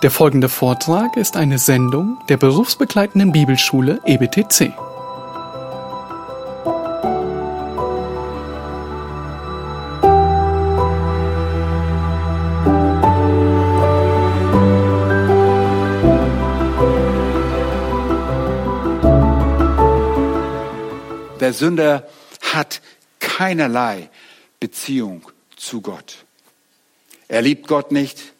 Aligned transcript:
Der 0.00 0.12
folgende 0.12 0.48
Vortrag 0.48 1.16
ist 1.16 1.36
eine 1.36 1.58
Sendung 1.58 2.18
der 2.28 2.36
berufsbegleitenden 2.36 3.32
Bibelschule 3.32 4.00
EBTC. 4.06 4.72
Der 21.40 21.52
Sünder 21.52 22.08
hat 22.52 22.80
keinerlei 23.18 24.10
Beziehung 24.60 25.22
zu 25.56 25.80
Gott. 25.80 26.24
Er 27.26 27.42
liebt 27.42 27.66
Gott 27.66 27.90
nicht. 27.90 28.32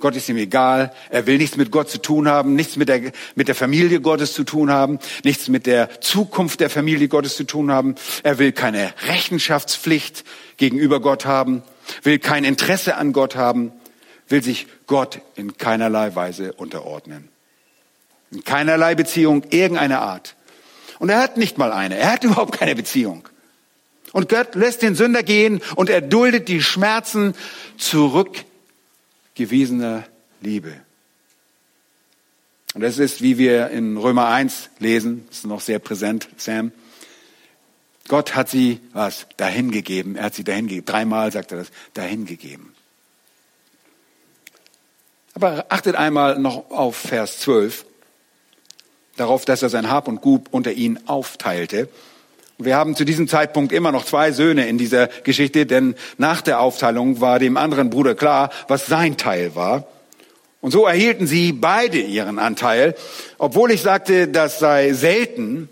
Gott 0.00 0.16
ist 0.16 0.28
ihm 0.28 0.36
egal. 0.36 0.92
Er 1.10 1.26
will 1.26 1.38
nichts 1.38 1.56
mit 1.56 1.70
Gott 1.70 1.88
zu 1.88 2.02
tun 2.02 2.28
haben, 2.28 2.54
nichts 2.54 2.76
mit 2.76 2.88
der, 2.88 3.12
mit 3.36 3.48
der 3.48 3.54
Familie 3.54 4.00
Gottes 4.00 4.32
zu 4.32 4.44
tun 4.44 4.70
haben, 4.70 4.98
nichts 5.22 5.48
mit 5.48 5.66
der 5.66 6.00
Zukunft 6.00 6.60
der 6.60 6.70
Familie 6.70 7.08
Gottes 7.08 7.36
zu 7.36 7.44
tun 7.44 7.70
haben. 7.70 7.94
Er 8.22 8.38
will 8.38 8.52
keine 8.52 8.92
Rechenschaftspflicht 9.06 10.24
gegenüber 10.56 11.00
Gott 11.00 11.26
haben, 11.26 11.62
will 12.02 12.18
kein 12.18 12.44
Interesse 12.44 12.96
an 12.96 13.12
Gott 13.12 13.36
haben, 13.36 13.72
will 14.28 14.42
sich 14.42 14.66
Gott 14.86 15.20
in 15.36 15.56
keinerlei 15.56 16.14
Weise 16.14 16.52
unterordnen. 16.54 17.28
In 18.32 18.42
keinerlei 18.42 18.96
Beziehung 18.96 19.44
irgendeiner 19.50 20.00
Art. 20.00 20.34
Und 20.98 21.08
er 21.08 21.20
hat 21.20 21.36
nicht 21.36 21.56
mal 21.56 21.72
eine. 21.72 21.96
Er 21.96 22.12
hat 22.12 22.24
überhaupt 22.24 22.58
keine 22.58 22.74
Beziehung. 22.74 23.28
Und 24.12 24.28
Gott 24.28 24.54
lässt 24.54 24.82
den 24.82 24.94
Sünder 24.94 25.22
gehen 25.22 25.60
und 25.74 25.90
er 25.90 26.00
duldet 26.00 26.48
die 26.48 26.62
Schmerzen 26.62 27.34
zurückgewiesener 29.34 30.04
Liebe. 30.40 30.72
Und 32.74 32.82
das 32.82 32.98
ist, 32.98 33.20
wie 33.20 33.36
wir 33.36 33.68
in 33.70 33.96
Römer 33.96 34.28
1 34.28 34.70
lesen, 34.78 35.26
ist 35.30 35.44
noch 35.44 35.60
sehr 35.60 35.78
präsent, 35.78 36.28
Sam. 36.36 36.72
Gott 38.06 38.34
hat 38.34 38.48
sie, 38.48 38.80
was, 38.92 39.26
dahingegeben. 39.36 40.16
Er 40.16 40.24
hat 40.24 40.34
sie 40.34 40.44
dahingegeben. 40.44 40.84
Dreimal 40.84 41.32
sagt 41.32 41.52
er 41.52 41.58
das, 41.58 41.68
dahingegeben. 41.94 42.74
Aber 45.34 45.66
achtet 45.68 45.96
einmal 45.96 46.38
noch 46.38 46.70
auf 46.70 46.96
Vers 46.96 47.40
12 47.40 47.86
darauf, 49.16 49.44
dass 49.44 49.62
er 49.62 49.68
sein 49.68 49.90
Hab 49.90 50.06
und 50.06 50.20
Gut 50.20 50.46
unter 50.52 50.72
ihnen 50.72 51.08
aufteilte. 51.08 51.88
Wir 52.58 52.76
haben 52.76 52.94
zu 52.94 53.04
diesem 53.04 53.26
Zeitpunkt 53.26 53.72
immer 53.72 53.90
noch 53.90 54.04
zwei 54.04 54.30
Söhne 54.30 54.68
in 54.68 54.78
dieser 54.78 55.08
Geschichte, 55.08 55.66
denn 55.66 55.96
nach 56.18 56.40
der 56.40 56.60
Aufteilung 56.60 57.20
war 57.20 57.38
dem 57.38 57.56
anderen 57.56 57.90
Bruder 57.90 58.14
klar, 58.14 58.50
was 58.68 58.86
sein 58.86 59.16
Teil 59.16 59.56
war. 59.56 59.88
Und 60.60 60.70
so 60.70 60.86
erhielten 60.86 61.26
sie 61.26 61.52
beide 61.52 61.98
ihren 61.98 62.38
Anteil, 62.38 62.94
obwohl 63.38 63.72
ich 63.72 63.82
sagte, 63.82 64.28
das 64.28 64.60
sei 64.60 64.92
selten 64.92 65.68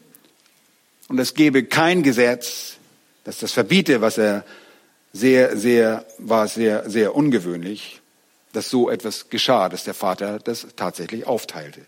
und 1.08 1.18
es 1.18 1.34
gebe 1.34 1.64
kein 1.64 2.02
Gesetz, 2.02 2.76
das 3.24 3.38
das 3.38 3.52
verbiete, 3.52 4.00
was 4.00 4.18
er 4.18 4.44
sehr, 5.12 5.56
sehr, 5.56 6.04
war 6.18 6.48
sehr, 6.48 6.90
sehr 6.90 7.14
ungewöhnlich, 7.14 8.00
dass 8.52 8.70
so 8.70 8.90
etwas 8.90 9.30
geschah, 9.30 9.68
dass 9.68 9.84
der 9.84 9.94
Vater 9.94 10.40
das 10.40 10.66
tatsächlich 10.74 11.26
aufteilte. 11.26 11.82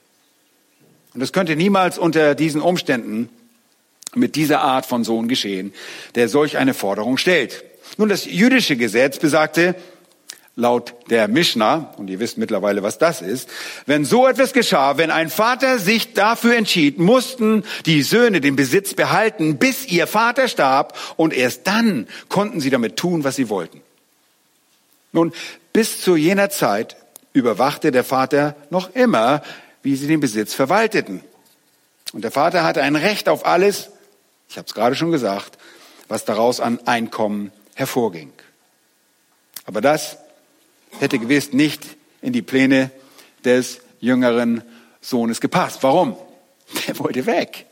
Und 1.14 1.20
es 1.20 1.32
könnte 1.32 1.56
niemals 1.56 1.98
unter 1.98 2.34
diesen 2.34 2.60
Umständen 2.60 3.28
mit 4.16 4.36
dieser 4.36 4.60
Art 4.60 4.86
von 4.86 5.04
Sohn 5.04 5.28
geschehen, 5.28 5.72
der 6.14 6.28
solch 6.28 6.56
eine 6.56 6.74
Forderung 6.74 7.16
stellt. 7.16 7.64
Nun, 7.96 8.08
das 8.08 8.24
jüdische 8.24 8.76
Gesetz 8.76 9.18
besagte, 9.18 9.74
laut 10.56 10.94
der 11.10 11.26
Mishnah, 11.26 11.94
und 11.96 12.08
ihr 12.08 12.20
wisst 12.20 12.38
mittlerweile, 12.38 12.82
was 12.82 12.98
das 12.98 13.22
ist, 13.22 13.48
wenn 13.86 14.04
so 14.04 14.28
etwas 14.28 14.52
geschah, 14.52 14.96
wenn 14.98 15.10
ein 15.10 15.28
Vater 15.28 15.78
sich 15.78 16.12
dafür 16.12 16.56
entschied, 16.56 16.98
mussten 16.98 17.64
die 17.86 18.02
Söhne 18.02 18.40
den 18.40 18.54
Besitz 18.54 18.94
behalten, 18.94 19.58
bis 19.58 19.86
ihr 19.86 20.06
Vater 20.06 20.48
starb, 20.48 20.96
und 21.16 21.34
erst 21.34 21.66
dann 21.66 22.06
konnten 22.28 22.60
sie 22.60 22.70
damit 22.70 22.96
tun, 22.96 23.24
was 23.24 23.36
sie 23.36 23.48
wollten. 23.48 23.80
Nun, 25.12 25.32
bis 25.72 26.00
zu 26.00 26.16
jener 26.16 26.50
Zeit 26.50 26.96
überwachte 27.32 27.90
der 27.90 28.04
Vater 28.04 28.54
noch 28.70 28.94
immer 28.94 29.42
wie 29.84 29.94
sie 29.94 30.08
den 30.08 30.18
Besitz 30.18 30.54
verwalteten. 30.54 31.22
Und 32.12 32.24
der 32.24 32.32
Vater 32.32 32.64
hatte 32.64 32.82
ein 32.82 32.96
Recht 32.96 33.28
auf 33.28 33.46
alles, 33.46 33.90
ich 34.54 34.58
habe 34.58 34.68
es 34.68 34.74
gerade 34.74 34.94
schon 34.94 35.10
gesagt, 35.10 35.58
was 36.06 36.24
daraus 36.24 36.60
an 36.60 36.78
Einkommen 36.86 37.50
hervorging. 37.74 38.32
Aber 39.64 39.80
das 39.80 40.16
hätte 41.00 41.18
gewiss 41.18 41.52
nicht 41.52 41.82
in 42.22 42.32
die 42.32 42.40
Pläne 42.40 42.92
des 43.44 43.80
jüngeren 43.98 44.62
Sohnes 45.00 45.40
gepasst. 45.40 45.82
Warum? 45.82 46.16
Er 46.86 46.96
wollte 47.00 47.26
weg. 47.26 47.66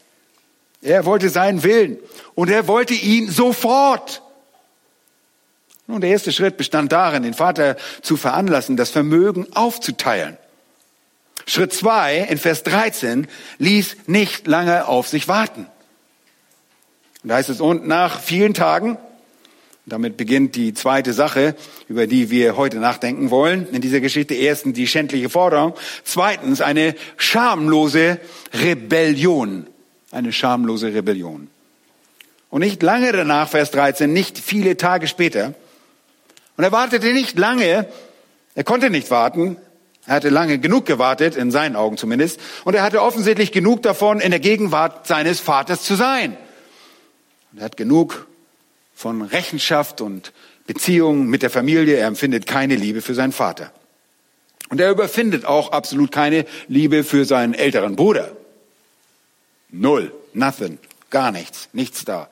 Er 0.81 1.05
wollte 1.05 1.29
seinen 1.29 1.63
Willen 1.63 1.99
und 2.35 2.51
er 2.51 2.67
wollte 2.67 2.95
ihn 2.95 3.31
sofort. 3.31 4.21
Nun, 5.87 6.01
der 6.01 6.11
erste 6.11 6.33
Schritt 6.33 6.57
bestand 6.57 6.91
darin, 6.91 7.23
den 7.23 7.35
Vater 7.35 7.77
zu 8.03 8.17
veranlassen, 8.17 8.77
das 8.77 8.91
Vermögen 8.91 9.47
aufzuteilen. 9.55 10.37
Schritt 11.47 11.73
zwei 11.73 12.19
in 12.19 12.39
Vers 12.39 12.65
13 12.65 13.29
ließ 13.59 13.97
nicht 14.09 14.49
lange 14.49 14.89
auf 14.89 15.07
sich 15.07 15.29
warten. 15.29 15.69
Und 17.23 17.29
da 17.29 17.37
heißt 17.37 17.51
es, 17.51 17.61
und 17.61 17.87
nach 17.87 18.21
vielen 18.21 18.55
Tagen, 18.55 18.99
damit 19.87 20.17
beginnt 20.17 20.55
die 20.55 20.75
zweite 20.75 21.13
Sache, 21.13 21.57
über 21.89 22.07
die 22.07 22.31
wir 22.31 22.57
heute 22.57 22.79
nachdenken 22.79 23.31
wollen, 23.31 23.67
in 23.73 23.81
dieser 23.81 24.01
Geschichte. 24.01 24.35
Erstens 24.35 24.75
die 24.75 24.87
schändliche 24.87 25.29
Forderung. 25.29 25.75
Zweitens 26.05 26.61
eine 26.61 26.95
schamlose 27.17 28.21
Rebellion. 28.55 29.67
Eine 30.13 30.33
schamlose 30.33 30.95
Rebellion. 30.95 31.49
Und 32.49 32.61
nicht 32.61 32.83
lange 32.83 33.13
danach, 33.13 33.49
Vers 33.49 33.71
13, 33.71 34.13
nicht 34.13 34.39
viele 34.39 34.77
Tage 34.77 35.09
später. 35.09 35.55
Und 36.57 36.65
er 36.65 36.71
wartete 36.71 37.13
nicht 37.13 37.39
lange, 37.39 37.89
er 38.55 38.65
konnte 38.65 38.91
nicht 38.91 39.11
warten, 39.11 39.57
er 40.07 40.17
hatte 40.17 40.29
lange 40.29 40.59
genug 40.59 40.85
gewartet, 40.85 41.35
in 41.35 41.51
seinen 41.51 41.77
Augen 41.77 41.97
zumindest, 41.97 42.39
und 42.65 42.75
er 42.75 42.83
hatte 42.83 43.01
offensichtlich 43.03 43.53
genug 43.53 43.83
davon, 43.83 44.21
in 44.21 44.31
der 44.31 44.41
Gegenwart 44.41 45.07
seines 45.07 45.41
Vaters 45.41 45.83
zu 45.83 45.95
sein. 45.95 46.37
Und 47.53 47.59
er 47.59 47.65
hat 47.65 47.77
genug 47.77 48.27
von 48.95 49.23
Rechenschaft 49.23 50.01
und 50.01 50.33
Beziehungen 50.67 51.27
mit 51.29 51.43
der 51.43 51.51
Familie. 51.51 51.97
Er 51.97 52.07
empfindet 52.07 52.47
keine 52.47 52.77
Liebe 52.77 53.03
für 53.03 53.15
seinen 53.15 53.33
Vater. 53.33 53.73
Und 54.71 54.81
er 54.81 54.91
überfindet 54.91 55.45
auch 55.45 55.73
absolut 55.73 56.13
keine 56.13 56.47
Liebe 56.67 57.05
für 57.05 57.25
seinen 57.25 57.53
älteren 57.53 57.95
Bruder. 57.95 58.35
Null, 59.69 60.13
nothing, 60.33 60.79
gar 61.11 61.31
nichts, 61.31 61.69
nichts 61.73 62.05
da. 62.05 62.29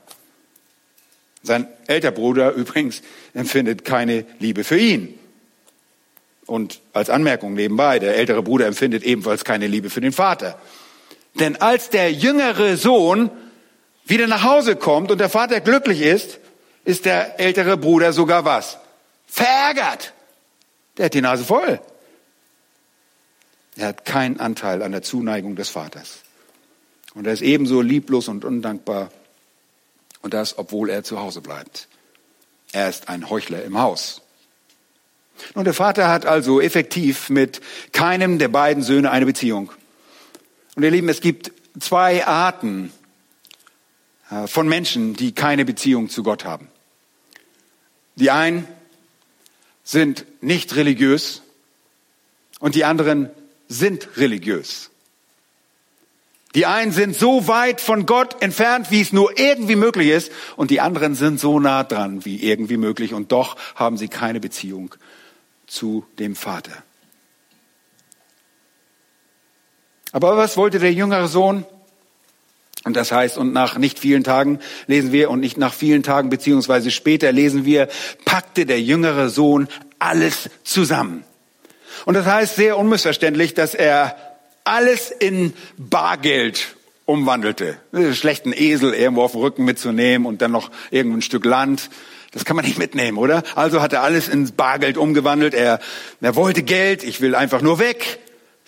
Sein 1.43 1.67
älterer 1.87 2.13
Bruder 2.13 2.53
übrigens 2.55 3.03
empfindet 3.35 3.85
keine 3.85 4.25
Liebe 4.39 4.65
für 4.65 4.79
ihn. 4.79 5.19
Und 6.47 6.81
als 6.93 7.11
Anmerkung 7.11 7.55
nebenbei, 7.55 7.99
der 7.99 8.17
ältere 8.17 8.43
Bruder 8.43 8.67
empfindet 8.67 9.05
ebenfalls 9.05 9.45
keine 9.45 9.67
Liebe 9.67 9.91
für 9.91 10.01
den 10.01 10.13
Vater. 10.13 10.59
Denn 11.35 11.57
als 11.57 11.91
der 11.91 12.13
jüngere 12.13 12.77
Sohn 12.77 13.31
wieder 14.11 14.27
nach 14.27 14.43
Hause 14.43 14.77
kommt 14.77 15.11
und 15.11 15.19
der 15.19 15.29
Vater 15.29 15.61
glücklich 15.61 16.03
ist, 16.03 16.39
ist 16.85 17.05
der 17.05 17.39
ältere 17.41 17.77
Bruder 17.77 18.13
sogar 18.13 18.45
was? 18.45 18.79
Verärgert. 19.27 20.13
Der 20.97 21.07
hat 21.07 21.15
die 21.15 21.21
Nase 21.21 21.45
voll. 21.45 21.81
Er 23.77 23.89
hat 23.89 24.05
keinen 24.05 24.41
Anteil 24.41 24.83
an 24.83 24.93
der 24.93 25.03
Zuneigung 25.03 25.57
des 25.57 25.71
Vaters. 25.71 26.19
Und 27.15 27.27
er 27.27 27.33
ist 27.33 27.43
ebenso 27.43 27.81
lieblos 27.81 28.29
und 28.29 28.45
undankbar. 28.45 29.11
Und 30.23 30.35
das, 30.35 30.59
obwohl 30.59 30.91
er 30.91 31.03
zu 31.03 31.19
Hause 31.21 31.41
bleibt. 31.41 31.89
Er 32.73 32.89
ist 32.89 33.09
ein 33.09 33.31
Heuchler 33.31 33.65
im 33.65 33.79
Haus. 33.79 34.23
Und 35.55 35.65
der 35.65 35.75
Vater 35.75 36.09
hat 36.09 36.27
also 36.27 36.61
effektiv 36.61 37.31
mit 37.31 37.61
keinem 37.93 38.39
der 38.39 38.49
beiden 38.49 38.83
Söhne 38.83 39.11
eine 39.11 39.27
Beziehung. 39.27 39.73
Und 40.77 40.83
ihr 40.83 40.91
Lieben, 40.91 41.09
es 41.09 41.21
gibt 41.21 41.53
zwei 41.79 42.27
Arten 42.27 42.93
von 44.47 44.69
Menschen, 44.69 45.15
die 45.15 45.33
keine 45.33 45.65
Beziehung 45.65 46.09
zu 46.09 46.23
Gott 46.23 46.45
haben. 46.45 46.69
Die 48.17 48.31
einen 48.31 48.69
sind 49.83 50.25
nicht 50.41 50.77
religiös 50.77 51.43
und 52.61 52.75
die 52.75 52.85
anderen 52.85 53.31
sind 53.69 54.17
religiös. 54.17 54.91
Die 56.55 56.67
einen 56.67 56.91
sind 56.91 57.15
so 57.15 57.47
weit 57.47 57.81
von 57.81 58.07
Gott 58.07 58.43
entfernt, 58.43 58.91
wie 58.91 59.01
es 59.01 59.13
nur 59.13 59.39
irgendwie 59.39 59.77
möglich 59.77 60.09
ist, 60.09 60.33
und 60.57 60.71
die 60.71 60.81
anderen 60.81 61.15
sind 61.15 61.39
so 61.39 61.61
nah 61.61 61.85
dran, 61.85 62.25
wie 62.25 62.43
irgendwie 62.43 62.77
möglich, 62.77 63.15
und 63.15 63.31
doch 63.31 63.57
haben 63.77 63.97
sie 63.97 64.09
keine 64.09 64.41
Beziehung 64.41 64.95
zu 65.69 66.05
dem 66.19 66.35
Vater. 66.35 66.83
Aber 70.11 70.37
was 70.37 70.57
wollte 70.57 70.81
der 70.81 70.93
jüngere 70.93 71.29
Sohn? 71.29 71.65
Und 72.85 72.97
das 72.97 73.13
heißt, 73.13 73.37
und 73.37 73.53
nach 73.53 73.77
nicht 73.77 73.99
vielen 73.99 74.25
Tagen 74.25 74.59
lesen 74.87 75.13
wir, 75.13 75.31
und 75.31 75.41
nicht 75.41 75.59
nach 75.59 75.75
vielen 75.75 76.03
Tagen, 76.03 76.31
beziehungsweise 76.31 76.91
später 76.91 77.31
lesen 77.31 77.65
wir, 77.65 77.89
packte 78.25 78.65
der 78.65 78.81
jüngere 78.81 79.29
Sohn 79.29 79.69
alles 79.99 80.49
zusammen. 80.65 81.25
Und 82.07 82.15
das 82.15 82.27
heißt 82.27 82.57
sehr 82.57 82.79
unmissverständlich, 82.79 83.53
dass 83.53 83.75
er 83.75 84.17
alles 84.65 85.11
in 85.11 85.53
Bargeld 85.77 86.75
umwandelte. 87.05 87.77
Schlechten 88.13 88.53
Esel 88.55 88.95
irgendwo 88.95 89.23
auf 89.23 89.33
dem 89.33 89.41
Rücken 89.41 89.65
mitzunehmen 89.65 90.27
und 90.27 90.41
dann 90.41 90.53
noch 90.53 90.71
irgendein 90.91 91.23
Stück 91.23 91.45
Land. 91.45 91.91
Das 92.31 92.45
kann 92.45 92.57
man 92.57 92.65
nicht 92.65 92.79
mitnehmen, 92.79 93.19
oder? 93.19 93.43
Also 93.57 93.83
hat 93.83 93.93
er 93.93 94.03
alles 94.03 94.29
ins 94.29 94.53
Bargeld 94.53 94.97
umgewandelt. 94.97 95.53
Er, 95.53 95.81
er 96.21 96.37
wollte 96.37 96.63
Geld, 96.63 97.03
ich 97.03 97.21
will 97.21 97.35
einfach 97.35 97.61
nur 97.61 97.79
weg. 97.79 98.21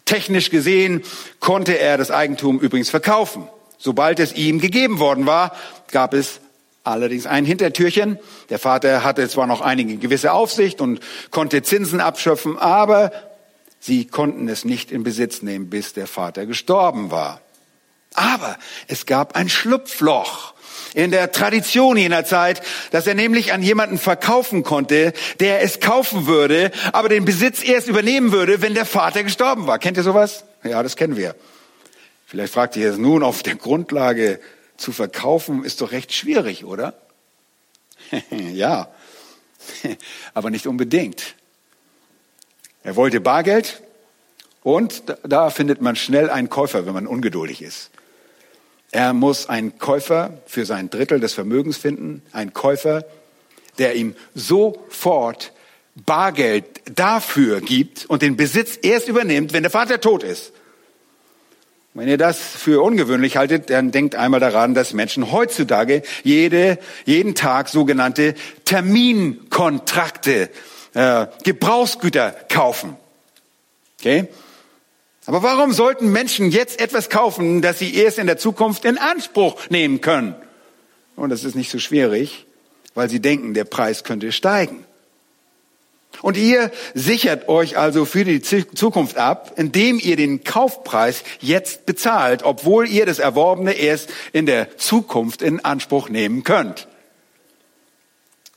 Technisch 0.04 0.50
gesehen 0.50 1.02
konnte 1.38 1.78
er 1.78 1.96
das 1.96 2.10
Eigentum 2.10 2.58
übrigens 2.58 2.90
verkaufen. 2.90 3.48
Sobald 3.82 4.20
es 4.20 4.32
ihm 4.34 4.60
gegeben 4.60 5.00
worden 5.00 5.26
war, 5.26 5.56
gab 5.90 6.14
es 6.14 6.38
allerdings 6.84 7.26
ein 7.26 7.44
Hintertürchen. 7.44 8.16
Der 8.48 8.60
Vater 8.60 9.02
hatte 9.02 9.28
zwar 9.28 9.48
noch 9.48 9.60
einige 9.60 9.96
gewisse 9.96 10.32
Aufsicht 10.32 10.80
und 10.80 11.00
konnte 11.32 11.62
Zinsen 11.62 12.00
abschöpfen, 12.00 12.56
aber 12.58 13.10
sie 13.80 14.04
konnten 14.04 14.48
es 14.48 14.64
nicht 14.64 14.92
in 14.92 15.02
Besitz 15.02 15.42
nehmen, 15.42 15.68
bis 15.68 15.94
der 15.94 16.06
Vater 16.06 16.46
gestorben 16.46 17.10
war. 17.10 17.40
Aber 18.14 18.56
es 18.86 19.04
gab 19.04 19.34
ein 19.34 19.48
Schlupfloch 19.48 20.54
in 20.94 21.10
der 21.10 21.32
Tradition 21.32 21.96
jener 21.96 22.24
Zeit, 22.24 22.62
dass 22.92 23.08
er 23.08 23.14
nämlich 23.14 23.52
an 23.52 23.64
jemanden 23.64 23.98
verkaufen 23.98 24.62
konnte, 24.62 25.12
der 25.40 25.62
es 25.62 25.80
kaufen 25.80 26.28
würde, 26.28 26.70
aber 26.92 27.08
den 27.08 27.24
Besitz 27.24 27.64
erst 27.64 27.88
übernehmen 27.88 28.30
würde, 28.30 28.62
wenn 28.62 28.74
der 28.74 28.86
Vater 28.86 29.24
gestorben 29.24 29.66
war. 29.66 29.80
Kennt 29.80 29.96
ihr 29.96 30.04
sowas? 30.04 30.44
Ja, 30.62 30.84
das 30.84 30.94
kennen 30.94 31.16
wir. 31.16 31.34
Vielleicht 32.32 32.54
fragt 32.54 32.76
ihr 32.76 32.88
jetzt 32.88 32.98
nun, 32.98 33.22
auf 33.22 33.42
der 33.42 33.56
Grundlage 33.56 34.40
zu 34.78 34.90
verkaufen 34.90 35.64
ist 35.64 35.82
doch 35.82 35.92
recht 35.92 36.14
schwierig, 36.14 36.64
oder? 36.64 36.94
ja, 38.30 38.88
aber 40.32 40.48
nicht 40.48 40.66
unbedingt. 40.66 41.34
Er 42.82 42.96
wollte 42.96 43.20
Bargeld 43.20 43.82
und 44.62 45.02
da 45.24 45.50
findet 45.50 45.82
man 45.82 45.94
schnell 45.94 46.30
einen 46.30 46.48
Käufer, 46.48 46.86
wenn 46.86 46.94
man 46.94 47.06
ungeduldig 47.06 47.60
ist. 47.60 47.90
Er 48.92 49.12
muss 49.12 49.50
einen 49.50 49.78
Käufer 49.78 50.40
für 50.46 50.64
sein 50.64 50.88
Drittel 50.88 51.20
des 51.20 51.34
Vermögens 51.34 51.76
finden, 51.76 52.22
einen 52.32 52.54
Käufer, 52.54 53.04
der 53.76 53.94
ihm 53.94 54.16
sofort 54.34 55.52
Bargeld 55.96 56.64
dafür 56.94 57.60
gibt 57.60 58.06
und 58.06 58.22
den 58.22 58.38
Besitz 58.38 58.78
erst 58.80 59.08
übernimmt, 59.08 59.52
wenn 59.52 59.64
der 59.64 59.70
Vater 59.70 60.00
tot 60.00 60.22
ist. 60.22 60.54
Wenn 61.94 62.08
ihr 62.08 62.16
das 62.16 62.38
für 62.38 62.82
ungewöhnlich 62.82 63.36
haltet, 63.36 63.68
dann 63.68 63.90
denkt 63.90 64.14
einmal 64.14 64.40
daran, 64.40 64.72
dass 64.72 64.94
Menschen 64.94 65.30
heutzutage 65.30 66.02
jede, 66.24 66.78
jeden 67.04 67.34
Tag 67.34 67.68
sogenannte 67.68 68.34
Terminkontrakte, 68.64 70.48
äh, 70.94 71.26
Gebrauchsgüter 71.44 72.34
kaufen. 72.48 72.96
Okay? 74.00 74.28
Aber 75.26 75.42
warum 75.42 75.72
sollten 75.72 76.10
Menschen 76.10 76.50
jetzt 76.50 76.80
etwas 76.80 77.10
kaufen, 77.10 77.60
das 77.60 77.78
sie 77.78 77.94
erst 77.94 78.18
in 78.18 78.26
der 78.26 78.38
Zukunft 78.38 78.86
in 78.86 78.96
Anspruch 78.96 79.68
nehmen 79.68 80.00
können? 80.00 80.34
Und 81.14 81.28
das 81.28 81.44
ist 81.44 81.54
nicht 81.54 81.70
so 81.70 81.78
schwierig, 81.78 82.46
weil 82.94 83.10
sie 83.10 83.20
denken, 83.20 83.52
der 83.52 83.64
Preis 83.64 84.02
könnte 84.02 84.32
steigen. 84.32 84.84
Und 86.22 86.36
ihr 86.36 86.70
sichert 86.94 87.48
euch 87.48 87.76
also 87.76 88.04
für 88.04 88.24
die 88.24 88.40
Zukunft 88.40 89.18
ab, 89.18 89.54
indem 89.56 89.98
ihr 89.98 90.16
den 90.16 90.44
Kaufpreis 90.44 91.24
jetzt 91.40 91.84
bezahlt, 91.84 92.44
obwohl 92.44 92.88
ihr 92.88 93.04
das 93.04 93.18
Erworbene 93.18 93.72
erst 93.72 94.08
in 94.32 94.46
der 94.46 94.78
Zukunft 94.78 95.42
in 95.42 95.64
Anspruch 95.64 96.08
nehmen 96.08 96.44
könnt. 96.44 96.86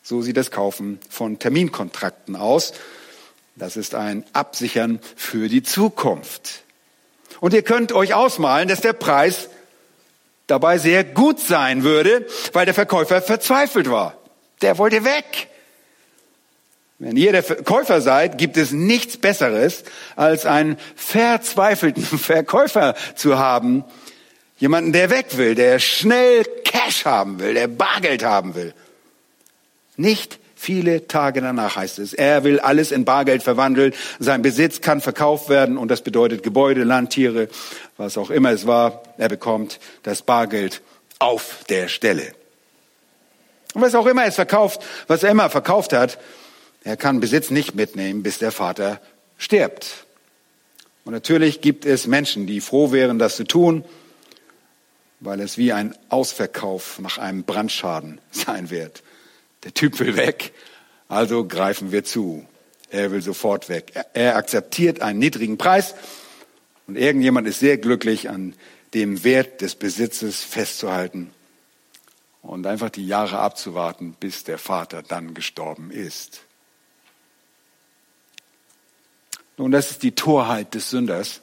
So 0.04 0.22
sieht 0.22 0.38
das 0.38 0.52
Kaufen 0.52 1.00
von 1.10 1.40
Terminkontrakten 1.40 2.36
aus. 2.36 2.74
Das 3.56 3.76
ist 3.76 3.96
ein 3.96 4.24
Absichern 4.34 5.00
für 5.16 5.50
die 5.50 5.64
Zukunft. 5.64 6.64
Und 7.40 7.56
ihr 7.56 7.64
könnt 7.64 7.92
euch 7.92 8.14
ausmalen, 8.14 8.68
dass 8.68 8.82
der 8.82 8.94
Preis 8.94 9.50
dabei 10.46 10.78
sehr 10.78 11.04
gut 11.04 11.40
sein 11.40 11.84
würde, 11.84 12.28
weil 12.54 12.66
der 12.66 12.76
Verkäufer 12.76 13.24
verzweifelt 13.24 13.90
war. 13.90 14.18
Der 14.62 14.78
wollte 14.78 15.04
weg. 15.04 15.48
Wenn 17.06 17.18
ihr 17.18 17.34
der 17.34 17.44
Käufer 17.44 18.02
seid, 18.02 18.40
gibt 18.40 18.58
es 18.58 18.72
nichts 18.72 19.18
Besseres, 19.18 19.84
als 20.16 20.48
einen 20.48 20.76
verzweifelten 20.96 22.04
Verkäufer 22.04 22.96
zu 23.14 23.38
haben. 23.38 23.84
Jemanden, 24.58 24.92
der 24.92 25.12
weg 25.12 25.38
will, 25.38 25.54
der 25.54 25.78
schnell 25.78 26.44
Cash 26.64 27.06
haben 27.06 27.40
will, 27.40 27.54
der 27.54 27.68
Bargeld 27.68 28.24
haben 28.24 28.56
will. 28.56 28.74
Nicht 29.98 30.40
Viele 30.56 31.06
Tage 31.06 31.42
danach 31.42 31.76
heißt 31.76 32.00
es, 32.00 32.14
er 32.14 32.44
will 32.44 32.60
alles 32.60 32.92
in 32.92 33.06
Bargeld 33.06 33.44
verwandeln, 33.44 33.94
sein 34.18 34.42
Besitz 34.42 34.82
kann 34.82 35.00
verkauft 35.00 35.48
werden 35.48 35.78
und 35.78 35.92
das 35.92 36.02
bedeutet 36.02 36.42
Gebäude, 36.42 36.84
Landtiere, 36.86 37.50
was 37.98 38.18
auch 38.18 38.32
immer 38.32 38.50
es 38.50 38.66
war, 38.66 39.04
er 39.20 39.30
bekommt 39.30 39.80
das 40.02 40.24
Bargeld 40.24 40.82
auf 41.20 41.58
der 41.70 41.88
Stelle. 41.88 42.32
Und 43.76 43.84
was 43.84 43.94
auch 43.94 44.08
immer 44.08 44.26
es 44.26 44.36
verkauft, 44.36 44.82
was 45.06 45.22
er 45.22 45.30
immer 45.30 45.52
verkauft 45.52 45.94
hat, 45.94 46.18
er 46.86 46.98
kann 46.98 47.20
Besitz 47.20 47.50
nicht 47.50 47.74
mitnehmen, 47.74 48.22
bis 48.22 48.38
der 48.38 48.52
Vater 48.52 49.02
stirbt. 49.38 50.06
Und 51.04 51.14
natürlich 51.14 51.60
gibt 51.60 51.84
es 51.84 52.06
Menschen, 52.06 52.46
die 52.46 52.62
froh 52.62 52.92
wären, 52.92 53.18
das 53.18 53.36
zu 53.36 53.44
tun, 53.44 53.84
weil 55.20 55.40
es 55.42 55.58
wie 55.58 55.74
ein 55.74 55.96
Ausverkauf 56.10 57.00
nach 57.00 57.18
einem 57.18 57.44
Brandschaden 57.44 58.22
sein 58.32 58.70
wird. 58.70 59.02
Der 59.64 59.74
Typ 59.74 60.00
will 60.00 60.16
weg, 60.16 60.54
also 61.08 61.46
greifen 61.46 61.92
wir 61.92 62.04
zu. 62.04 62.46
Er 62.92 63.12
will 63.12 63.24
sofort 63.24 63.68
weg. 63.68 63.94
Er 64.14 64.36
akzeptiert 64.36 65.02
einen 65.02 65.18
niedrigen 65.18 65.58
Preis 65.58 65.96
und 66.86 66.98
irgendjemand 66.98 67.48
ist 67.48 67.60
sehr 67.60 67.80
glücklich, 67.80 68.30
an 68.30 68.54
dem 68.94 69.24
Wert 69.24 69.62
des 69.62 69.74
Besitzes 69.74 70.44
festzuhalten 70.44 71.32
und 72.44 72.68
einfach 72.68 72.92
die 72.92 73.08
Jahre 73.08 73.40
abzuwarten, 73.40 74.16
bis 74.20 74.44
der 74.44 74.60
Vater 74.60 75.02
dann 75.02 75.34
gestorben 75.34 75.90
ist. 75.90 76.45
Nun, 79.58 79.72
das 79.72 79.92
ist 79.92 80.04
die 80.04 80.12
Torheit 80.12 80.74
des 80.74 80.90
Sünders. 80.90 81.42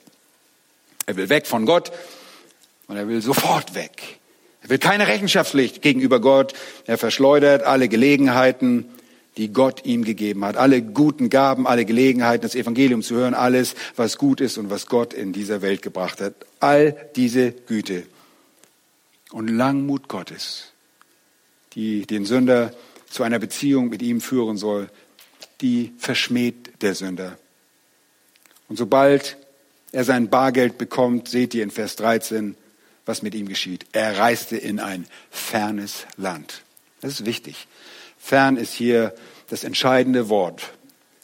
Er 1.07 1.17
will 1.17 1.29
weg 1.29 1.47
von 1.47 1.67
Gott 1.67 1.93
und 2.87 2.97
er 2.97 3.09
will 3.09 3.23
sofort 3.23 3.75
weg. 3.75 4.19
Er 4.63 4.71
will 4.71 4.79
keine 4.79 5.09
Rechenschaftspflicht 5.09 5.83
gegenüber 5.83 6.21
Gott. 6.21 6.55
Er 6.87 6.99
verschleudert 6.99 7.63
alle 7.65 7.89
Gelegenheiten, 7.89 8.87
die 9.37 9.49
Gott 9.49 9.85
ihm 9.85 10.05
gegeben 10.05 10.45
hat. 10.45 10.57
Alle 10.57 10.83
guten 10.83 11.31
Gaben, 11.31 11.67
alle 11.67 11.85
Gelegenheiten, 11.85 12.43
das 12.43 12.55
Evangelium 12.55 13.03
zu 13.03 13.15
hören, 13.15 13.35
alles, 13.35 13.75
was 13.97 14.19
gut 14.19 14.41
ist 14.41 14.59
und 14.59 14.71
was 14.71 14.87
Gott 14.87 15.15
in 15.15 15.33
dieser 15.33 15.63
Welt 15.63 15.83
gebracht 15.83 16.21
hat. 16.21 16.35
All 16.61 17.11
diese 17.17 17.53
Güte 17.53 18.05
und 19.33 19.49
Langmut 19.49 20.09
Gottes, 20.09 20.73
die 21.75 22.07
den 22.07 22.27
Sünder 22.27 22.73
zu 23.09 23.23
einer 23.23 23.39
Beziehung 23.39 23.89
mit 23.89 24.03
ihm 24.03 24.21
führen 24.21 24.59
soll, 24.59 24.91
die 25.61 25.93
verschmäht 25.99 26.83
der 26.83 26.95
Sünder. 26.95 27.39
Und 28.73 28.79
sobald 28.79 29.37
er 29.93 30.03
sein 30.03 30.31
Bargeld 30.31 30.79
bekommt, 30.79 31.29
seht 31.29 31.53
ihr 31.53 31.63
in 31.63 31.71
Vers 31.71 31.95
13, 31.97 32.57
was 33.05 33.21
mit 33.21 33.35
ihm 33.35 33.47
geschieht. 33.47 33.85
Er 33.93 34.17
reiste 34.17 34.57
in 34.57 34.81
ein 34.81 35.05
fernes 35.31 36.07
Land. 36.17 36.63
Das 37.03 37.13
ist 37.13 37.27
wichtig. 37.27 37.67
Fern 38.17 38.57
ist 38.57 38.73
hier 38.73 39.15
das 39.51 39.65
entscheidende 39.65 40.31
Wort. 40.31 40.71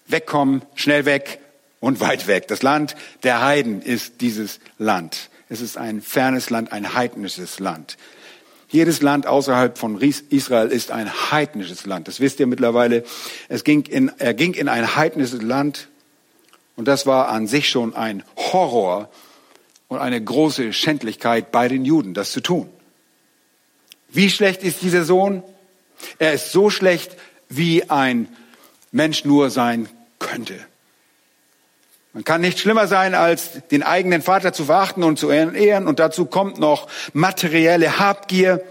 Wegkommen, 0.09 0.61
schnell 0.75 1.07
weg 1.07 1.41
und 1.81 2.01
weit 2.01 2.27
weg. 2.27 2.49
Das 2.49 2.63
Land 2.63 2.97
der 3.23 3.43
Heiden 3.43 3.81
ist 3.81 4.21
dieses 4.21 4.61
Land. 4.77 5.31
Es 5.49 5.63
ist 5.63 5.79
ein 5.79 6.03
fernes 6.03 6.51
Land, 6.51 6.71
ein 6.71 6.93
heidnisches 6.93 7.61
Land. 7.61 7.97
Jedes 8.69 9.01
Land 9.01 9.27
außerhalb 9.27 9.79
von 9.79 9.99
Israel 10.03 10.69
ist 10.69 10.91
ein 10.91 11.11
heidnisches 11.31 11.87
Land. 11.87 12.09
Das 12.09 12.21
wisst 12.21 12.41
ihr 12.41 12.47
mittlerweile. 12.47 13.05
Es 13.49 13.65
ging 13.65 13.87
in, 13.87 14.13
er 14.19 14.35
ging 14.35 14.53
in 14.53 14.69
ein 14.69 14.97
heidnisches 14.97 15.41
Land 15.41 15.89
und 16.79 16.87
das 16.87 17.07
war 17.07 17.29
an 17.29 17.49
sich 17.49 17.69
schon 17.69 17.97
ein 17.97 18.23
Horror 18.37 19.11
und 19.89 19.99
eine 19.99 20.23
große 20.23 20.73
Schändlichkeit 20.73 21.51
bei 21.51 21.67
den 21.67 21.85
Juden, 21.85 22.15
das 22.15 22.31
zu 22.31 22.41
tun. 22.41 22.71
Wie 24.11 24.31
schlecht 24.31 24.63
ist 24.63 24.81
dieser 24.81 25.05
Sohn? 25.05 25.43
Er 26.21 26.35
ist 26.35 26.53
so 26.53 26.71
schlecht, 26.71 27.17
wie 27.49 27.91
ein 27.91 28.29
Mensch 28.93 29.25
nur 29.25 29.51
sein 29.51 29.89
könnte. 30.21 30.55
Man 32.13 32.23
kann 32.23 32.43
nicht 32.43 32.61
schlimmer 32.61 32.87
sein, 32.87 33.17
als 33.17 33.67
den 33.73 33.83
eigenen 33.83 34.23
Vater 34.23 34.53
zu 34.53 34.67
verachten 34.67 35.03
und 35.03 35.19
zu 35.19 35.31
ehren. 35.31 35.89
Und 35.89 35.99
dazu 35.99 36.27
kommt 36.27 36.61
noch 36.61 36.87
materielle 37.13 37.99
Habgier. 37.99 38.63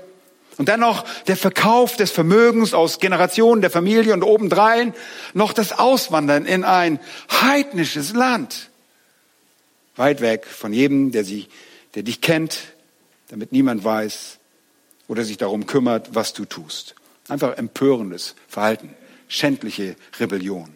Und 0.58 0.70
dann 0.70 0.80
noch 0.80 1.06
der 1.26 1.38
Verkauf 1.38 1.96
des 1.96 2.12
Vermögens 2.12 2.74
aus 2.74 3.00
Generationen 3.00 3.62
der 3.62 3.70
Familie 3.70 4.14
und 4.14 4.24
obendrein 4.24 4.94
noch 5.34 5.54
das 5.54 5.78
Auswandern 5.78 6.46
in 6.46 6.64
ein 6.64 7.00
heidnisches 7.30 8.14
Land. 8.14 8.70
Weit 9.96 10.22
weg 10.22 10.46
von 10.46 10.74
jedem, 10.74 11.12
der, 11.12 11.24
sie, 11.24 11.48
der 11.96 12.04
dich 12.04 12.22
kennt, 12.22 12.60
damit 13.30 13.52
niemand 13.52 13.84
weiß 13.84 14.40
oder 15.08 15.24
sich 15.24 15.38
darum 15.38 15.68
kümmert, 15.68 16.16
was 16.16 16.34
du 16.34 16.46
tust. 16.46 16.96
Einfach 17.28 17.58
empörendes 17.58 18.36
Verhalten, 18.48 18.96
schändliche 19.28 19.96
Rebellion. 20.20 20.74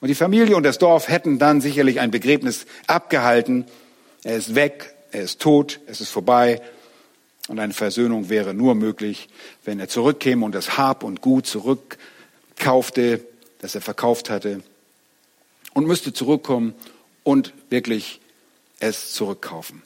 Und 0.00 0.08
die 0.08 0.14
Familie 0.14 0.56
und 0.56 0.62
das 0.62 0.78
Dorf 0.78 1.08
hätten 1.08 1.38
dann 1.38 1.60
sicherlich 1.60 2.00
ein 2.00 2.10
Begräbnis 2.10 2.66
abgehalten. 2.86 3.66
Er 4.22 4.36
ist 4.36 4.54
weg, 4.54 4.94
er 5.10 5.22
ist 5.22 5.40
tot, 5.40 5.80
es 5.86 6.00
ist 6.00 6.10
vorbei. 6.10 6.60
Und 7.48 7.60
eine 7.60 7.74
Versöhnung 7.74 8.28
wäre 8.28 8.54
nur 8.54 8.74
möglich, 8.74 9.28
wenn 9.64 9.78
er 9.78 9.88
zurückkäme 9.88 10.44
und 10.44 10.54
das 10.54 10.76
Hab 10.76 11.04
und 11.04 11.20
Gut 11.20 11.46
zurückkaufte, 11.46 13.24
das 13.60 13.74
er 13.74 13.80
verkauft 13.80 14.30
hatte. 14.30 14.62
Und 15.72 15.86
müsste 15.86 16.12
zurückkommen 16.12 16.74
und 17.22 17.52
wirklich 17.70 18.20
es 18.80 19.12
zurückkaufen. 19.12 19.82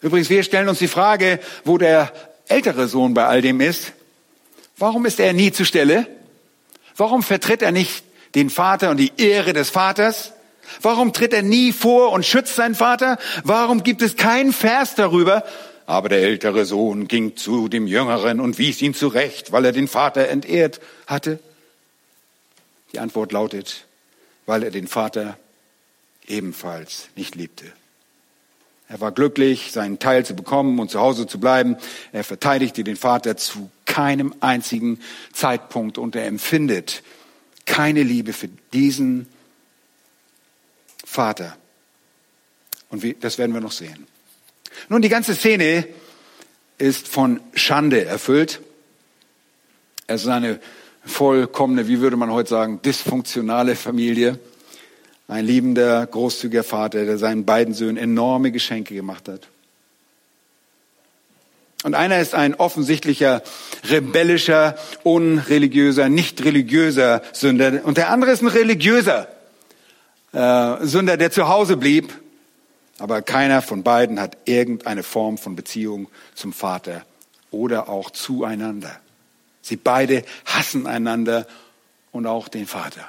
Übrigens, 0.00 0.30
wir 0.30 0.42
stellen 0.42 0.68
uns 0.68 0.80
die 0.80 0.88
Frage, 0.88 1.40
wo 1.64 1.78
der 1.78 2.12
ältere 2.48 2.88
Sohn 2.88 3.14
bei 3.14 3.26
all 3.26 3.40
dem 3.40 3.60
ist. 3.60 3.92
Warum 4.76 5.06
ist 5.06 5.20
er 5.20 5.32
nie 5.32 5.52
zur 5.52 5.66
Stelle? 5.66 6.06
Warum 6.96 7.22
vertritt 7.22 7.62
er 7.62 7.72
nicht 7.72 8.04
den 8.34 8.50
Vater 8.50 8.90
und 8.90 8.98
die 8.98 9.12
Ehre 9.16 9.52
des 9.52 9.70
Vaters? 9.70 10.32
Warum 10.82 11.12
tritt 11.12 11.32
er 11.32 11.42
nie 11.42 11.72
vor 11.72 12.10
und 12.12 12.26
schützt 12.26 12.56
seinen 12.56 12.74
Vater? 12.74 13.18
Warum 13.44 13.82
gibt 13.82 14.02
es 14.02 14.16
keinen 14.16 14.52
Vers 14.52 14.94
darüber? 14.94 15.44
Aber 15.86 16.08
der 16.08 16.22
ältere 16.22 16.64
Sohn 16.64 17.08
ging 17.08 17.36
zu 17.36 17.68
dem 17.68 17.86
Jüngeren 17.86 18.40
und 18.40 18.58
wies 18.58 18.80
ihn 18.80 18.94
zurecht, 18.94 19.52
weil 19.52 19.64
er 19.64 19.72
den 19.72 19.88
Vater 19.88 20.28
entehrt 20.28 20.80
hatte. 21.06 21.38
Die 22.92 22.98
Antwort 22.98 23.32
lautet, 23.32 23.86
weil 24.46 24.62
er 24.62 24.70
den 24.70 24.86
Vater 24.86 25.38
ebenfalls 26.26 27.08
nicht 27.16 27.34
liebte. 27.34 27.66
Er 28.88 29.00
war 29.00 29.12
glücklich, 29.12 29.72
seinen 29.72 29.98
Teil 29.98 30.24
zu 30.24 30.36
bekommen 30.36 30.78
und 30.78 30.90
zu 30.90 31.00
Hause 31.00 31.26
zu 31.26 31.40
bleiben. 31.40 31.76
Er 32.12 32.24
verteidigte 32.24 32.84
den 32.84 32.96
Vater 32.96 33.36
zu 33.36 33.70
keinem 33.84 34.34
einzigen 34.40 35.00
Zeitpunkt 35.32 35.98
und 35.98 36.16
er 36.16 36.26
empfindet 36.26 37.02
keine 37.66 38.02
Liebe 38.02 38.32
für 38.32 38.48
diesen 38.72 39.26
Vater. 41.04 41.56
Und 42.90 43.04
das 43.24 43.38
werden 43.38 43.52
wir 43.52 43.60
noch 43.60 43.72
sehen. 43.72 44.06
Nun, 44.88 45.02
die 45.02 45.08
ganze 45.08 45.34
Szene 45.34 45.86
ist 46.78 47.08
von 47.08 47.40
Schande 47.54 48.04
erfüllt. 48.04 48.60
Es 50.06 50.22
ist 50.22 50.28
eine 50.28 50.60
vollkommene, 51.04 51.88
wie 51.88 52.00
würde 52.00 52.16
man 52.16 52.30
heute 52.30 52.50
sagen, 52.50 52.80
dysfunktionale 52.82 53.76
Familie. 53.76 54.38
Ein 55.28 55.46
liebender, 55.46 56.06
großzügiger 56.06 56.64
Vater, 56.64 57.04
der 57.04 57.18
seinen 57.18 57.44
beiden 57.44 57.72
Söhnen 57.72 57.96
enorme 57.96 58.52
Geschenke 58.52 58.94
gemacht 58.94 59.28
hat. 59.28 59.48
Und 61.84 61.94
einer 61.94 62.18
ist 62.18 62.34
ein 62.34 62.54
offensichtlicher, 62.54 63.42
rebellischer, 63.90 64.76
unreligiöser, 65.02 66.08
nicht 66.08 66.42
religiöser 66.42 67.22
Sünder. 67.32 67.82
Und 67.84 67.98
der 67.98 68.08
andere 68.08 68.30
ist 68.30 68.42
ein 68.42 68.48
religiöser 68.48 69.28
äh, 70.32 70.76
Sünder, 70.86 71.18
der 71.18 71.30
zu 71.30 71.48
Hause 71.48 71.76
blieb. 71.76 72.12
Aber 72.98 73.22
keiner 73.22 73.62
von 73.62 73.82
beiden 73.82 74.20
hat 74.20 74.36
irgendeine 74.44 75.02
Form 75.02 75.38
von 75.38 75.56
Beziehung 75.56 76.08
zum 76.34 76.52
Vater 76.52 77.04
oder 77.50 77.88
auch 77.88 78.10
zueinander. 78.10 79.00
Sie 79.62 79.76
beide 79.76 80.24
hassen 80.44 80.86
einander 80.86 81.46
und 82.12 82.26
auch 82.26 82.48
den 82.48 82.66
Vater. 82.66 83.08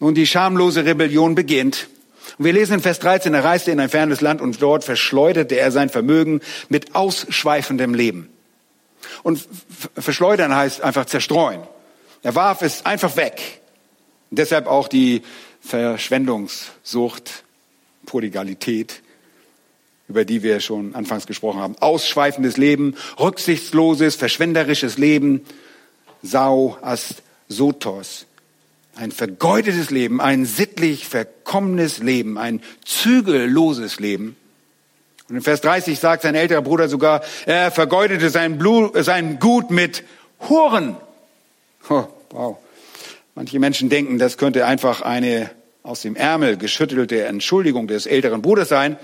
Nun, 0.00 0.14
die 0.14 0.26
schamlose 0.26 0.84
Rebellion 0.84 1.34
beginnt. 1.34 1.88
Und 2.36 2.44
wir 2.44 2.52
lesen 2.52 2.74
in 2.74 2.80
Vers 2.80 2.98
13, 2.98 3.34
er 3.34 3.44
reiste 3.44 3.70
in 3.70 3.80
ein 3.80 3.88
fernes 3.88 4.20
Land 4.20 4.40
und 4.40 4.60
dort 4.60 4.84
verschleuderte 4.84 5.56
er 5.56 5.72
sein 5.72 5.88
Vermögen 5.88 6.40
mit 6.68 6.94
ausschweifendem 6.94 7.94
Leben. 7.94 8.28
Und 9.22 9.46
verschleudern 9.96 10.54
heißt 10.54 10.82
einfach 10.82 11.06
zerstreuen. 11.06 11.62
Er 12.22 12.34
warf 12.34 12.62
es 12.62 12.84
einfach 12.84 13.16
weg. 13.16 13.60
Und 14.30 14.38
deshalb 14.38 14.66
auch 14.66 14.88
die 14.88 15.22
Verschwendungssucht, 15.68 17.44
Prodigalität, 18.06 19.02
über 20.08 20.24
die 20.24 20.42
wir 20.42 20.60
schon 20.60 20.94
anfangs 20.94 21.26
gesprochen 21.26 21.60
haben. 21.60 21.76
Ausschweifendes 21.78 22.56
Leben, 22.56 22.96
rücksichtsloses, 23.20 24.16
verschwenderisches 24.16 24.96
Leben, 24.96 25.44
Sau, 26.22 26.78
Ast, 26.80 27.22
Sotos. 27.48 28.24
Ein 28.96 29.12
vergeudetes 29.12 29.90
Leben, 29.90 30.22
ein 30.22 30.46
sittlich 30.46 31.06
verkommenes 31.06 31.98
Leben, 31.98 32.38
ein 32.38 32.62
zügelloses 32.86 34.00
Leben. 34.00 34.36
Und 35.28 35.36
in 35.36 35.42
Vers 35.42 35.60
30 35.60 35.98
sagt 35.98 36.22
sein 36.22 36.34
älterer 36.34 36.62
Bruder 36.62 36.88
sogar, 36.88 37.22
er 37.44 37.70
vergeudete 37.70 38.30
sein, 38.30 38.56
Blut, 38.56 38.92
sein 39.04 39.38
Gut 39.38 39.70
mit 39.70 40.02
Huren. 40.48 40.96
Oh, 41.90 42.06
wow. 42.30 42.56
Manche 43.34 43.58
Menschen 43.58 43.90
denken, 43.90 44.18
das 44.18 44.38
könnte 44.38 44.66
einfach 44.66 45.02
eine 45.02 45.50
aus 45.88 46.02
dem 46.02 46.16
Ärmel 46.16 46.58
geschüttelte 46.58 47.24
Entschuldigung 47.24 47.88
des 47.88 48.06
älteren 48.06 48.42
Bruders 48.42 48.68
sein. 48.68 48.98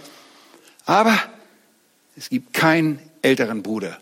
Aber 0.85 1.19
es 2.17 2.29
gibt 2.29 2.53
keinen 2.53 3.01
älteren 3.23 3.63
Bruder. 3.63 3.99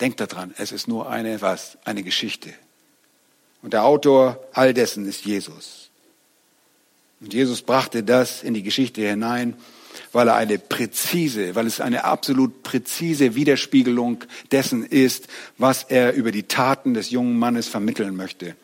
Denkt 0.00 0.20
daran, 0.20 0.52
es 0.58 0.72
ist 0.72 0.88
nur 0.88 1.08
eine 1.08 1.40
was? 1.40 1.78
Eine 1.84 2.02
Geschichte. 2.02 2.52
Und 3.62 3.72
der 3.72 3.84
Autor 3.84 4.44
all 4.52 4.74
dessen 4.74 5.06
ist 5.08 5.24
Jesus. 5.24 5.88
Und 7.20 7.32
Jesus 7.32 7.62
brachte 7.62 8.02
das 8.02 8.42
in 8.42 8.54
die 8.54 8.64
Geschichte 8.64 9.00
hinein, 9.08 9.54
weil 10.12 10.26
er 10.28 10.34
eine 10.34 10.58
präzise, 10.58 11.54
weil 11.54 11.68
es 11.68 11.80
eine 11.80 12.04
absolut 12.04 12.64
präzise 12.64 13.36
Widerspiegelung 13.36 14.24
dessen 14.50 14.84
ist, 14.84 15.28
was 15.58 15.84
er 15.84 16.12
über 16.14 16.32
die 16.32 16.42
Taten 16.42 16.92
des 16.92 17.10
jungen 17.10 17.38
Mannes 17.38 17.68
vermitteln 17.68 18.16
möchte. 18.16 18.56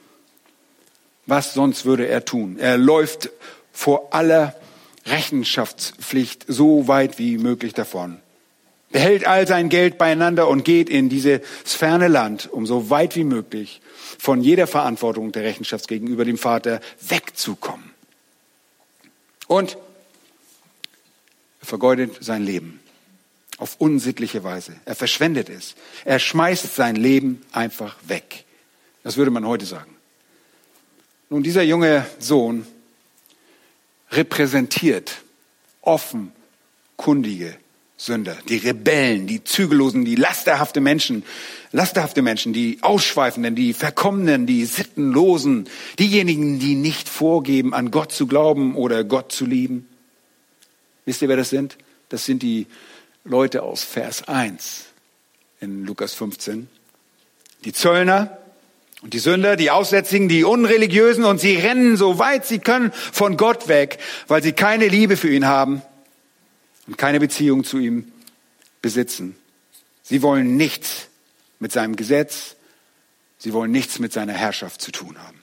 Was 1.30 1.54
sonst 1.54 1.84
würde 1.84 2.06
er 2.06 2.24
tun? 2.24 2.58
Er 2.58 2.76
läuft 2.76 3.30
vor 3.72 4.12
aller 4.12 4.54
Rechenschaftspflicht 5.06 6.44
so 6.46 6.88
weit 6.88 7.18
wie 7.18 7.38
möglich 7.38 7.72
davon 7.72 8.20
behält 8.90 9.26
all 9.26 9.46
sein 9.46 9.68
Geld 9.68 9.98
beieinander 9.98 10.48
und 10.48 10.64
geht 10.64 10.90
in 10.90 11.08
dieses 11.08 11.40
ferne 11.64 12.08
Land, 12.08 12.50
um 12.52 12.66
so 12.66 12.90
weit 12.90 13.16
wie 13.16 13.24
möglich 13.24 13.80
von 14.18 14.42
jeder 14.42 14.66
Verantwortung 14.66 15.32
der 15.32 15.44
Rechenschaft 15.44 15.88
gegenüber 15.88 16.24
dem 16.24 16.38
Vater 16.38 16.80
wegzukommen. 17.00 17.90
Und 19.46 19.76
er 21.60 21.66
vergeudet 21.66 22.16
sein 22.20 22.44
Leben 22.44 22.80
auf 23.58 23.76
unsittliche 23.78 24.42
Weise. 24.42 24.74
Er 24.84 24.94
verschwendet 24.94 25.48
es. 25.48 25.74
Er 26.04 26.18
schmeißt 26.18 26.74
sein 26.74 26.96
Leben 26.96 27.42
einfach 27.52 27.96
weg. 28.06 28.44
Das 29.02 29.16
würde 29.16 29.30
man 29.30 29.46
heute 29.46 29.66
sagen. 29.66 29.94
Nun, 31.32 31.44
dieser 31.44 31.62
junge 31.62 32.04
Sohn 32.18 32.66
repräsentiert 34.10 35.22
offenkundige 35.80 37.56
Sünder, 37.96 38.36
die 38.48 38.56
Rebellen, 38.56 39.28
die 39.28 39.44
zügellosen, 39.44 40.04
die 40.04 40.16
lasterhafte 40.16 40.80
Menschen, 40.80 41.22
lasterhafte 41.70 42.22
Menschen, 42.22 42.52
die 42.52 42.78
Ausschweifenden, 42.80 43.54
die 43.54 43.74
Verkommenen, 43.74 44.46
die 44.46 44.64
Sittenlosen, 44.64 45.68
diejenigen, 46.00 46.58
die 46.58 46.74
nicht 46.74 47.08
vorgeben, 47.08 47.74
an 47.74 47.92
Gott 47.92 48.10
zu 48.10 48.26
glauben 48.26 48.74
oder 48.74 49.04
Gott 49.04 49.30
zu 49.30 49.46
lieben. 49.46 49.88
Wisst 51.04 51.22
ihr, 51.22 51.28
wer 51.28 51.36
das 51.36 51.50
sind? 51.50 51.76
Das 52.08 52.24
sind 52.24 52.42
die 52.42 52.66
Leute 53.22 53.62
aus 53.62 53.84
Vers 53.84 54.26
1 54.26 54.86
in 55.60 55.86
Lukas 55.86 56.12
15. 56.14 56.68
Die 57.64 57.72
Zöllner 57.72 58.39
und 59.02 59.14
die 59.14 59.18
Sünder, 59.18 59.56
die 59.56 59.70
Aussätzigen, 59.70 60.28
die 60.28 60.44
Unreligiösen 60.44 61.24
und 61.24 61.40
sie 61.40 61.56
rennen 61.56 61.96
so 61.96 62.18
weit 62.18 62.46
sie 62.46 62.58
können 62.58 62.92
von 62.92 63.36
Gott 63.36 63.68
weg, 63.68 63.98
weil 64.28 64.42
sie 64.42 64.52
keine 64.52 64.88
Liebe 64.88 65.16
für 65.16 65.32
ihn 65.32 65.46
haben 65.46 65.82
und 66.86 66.98
keine 66.98 67.20
Beziehung 67.20 67.64
zu 67.64 67.78
ihm 67.78 68.12
besitzen. 68.82 69.36
Sie 70.02 70.22
wollen 70.22 70.56
nichts 70.56 71.08
mit 71.60 71.72
seinem 71.72 71.96
Gesetz, 71.96 72.56
sie 73.38 73.52
wollen 73.52 73.70
nichts 73.70 73.98
mit 73.98 74.12
seiner 74.12 74.32
Herrschaft 74.32 74.82
zu 74.82 74.90
tun 74.90 75.16
haben. 75.18 75.40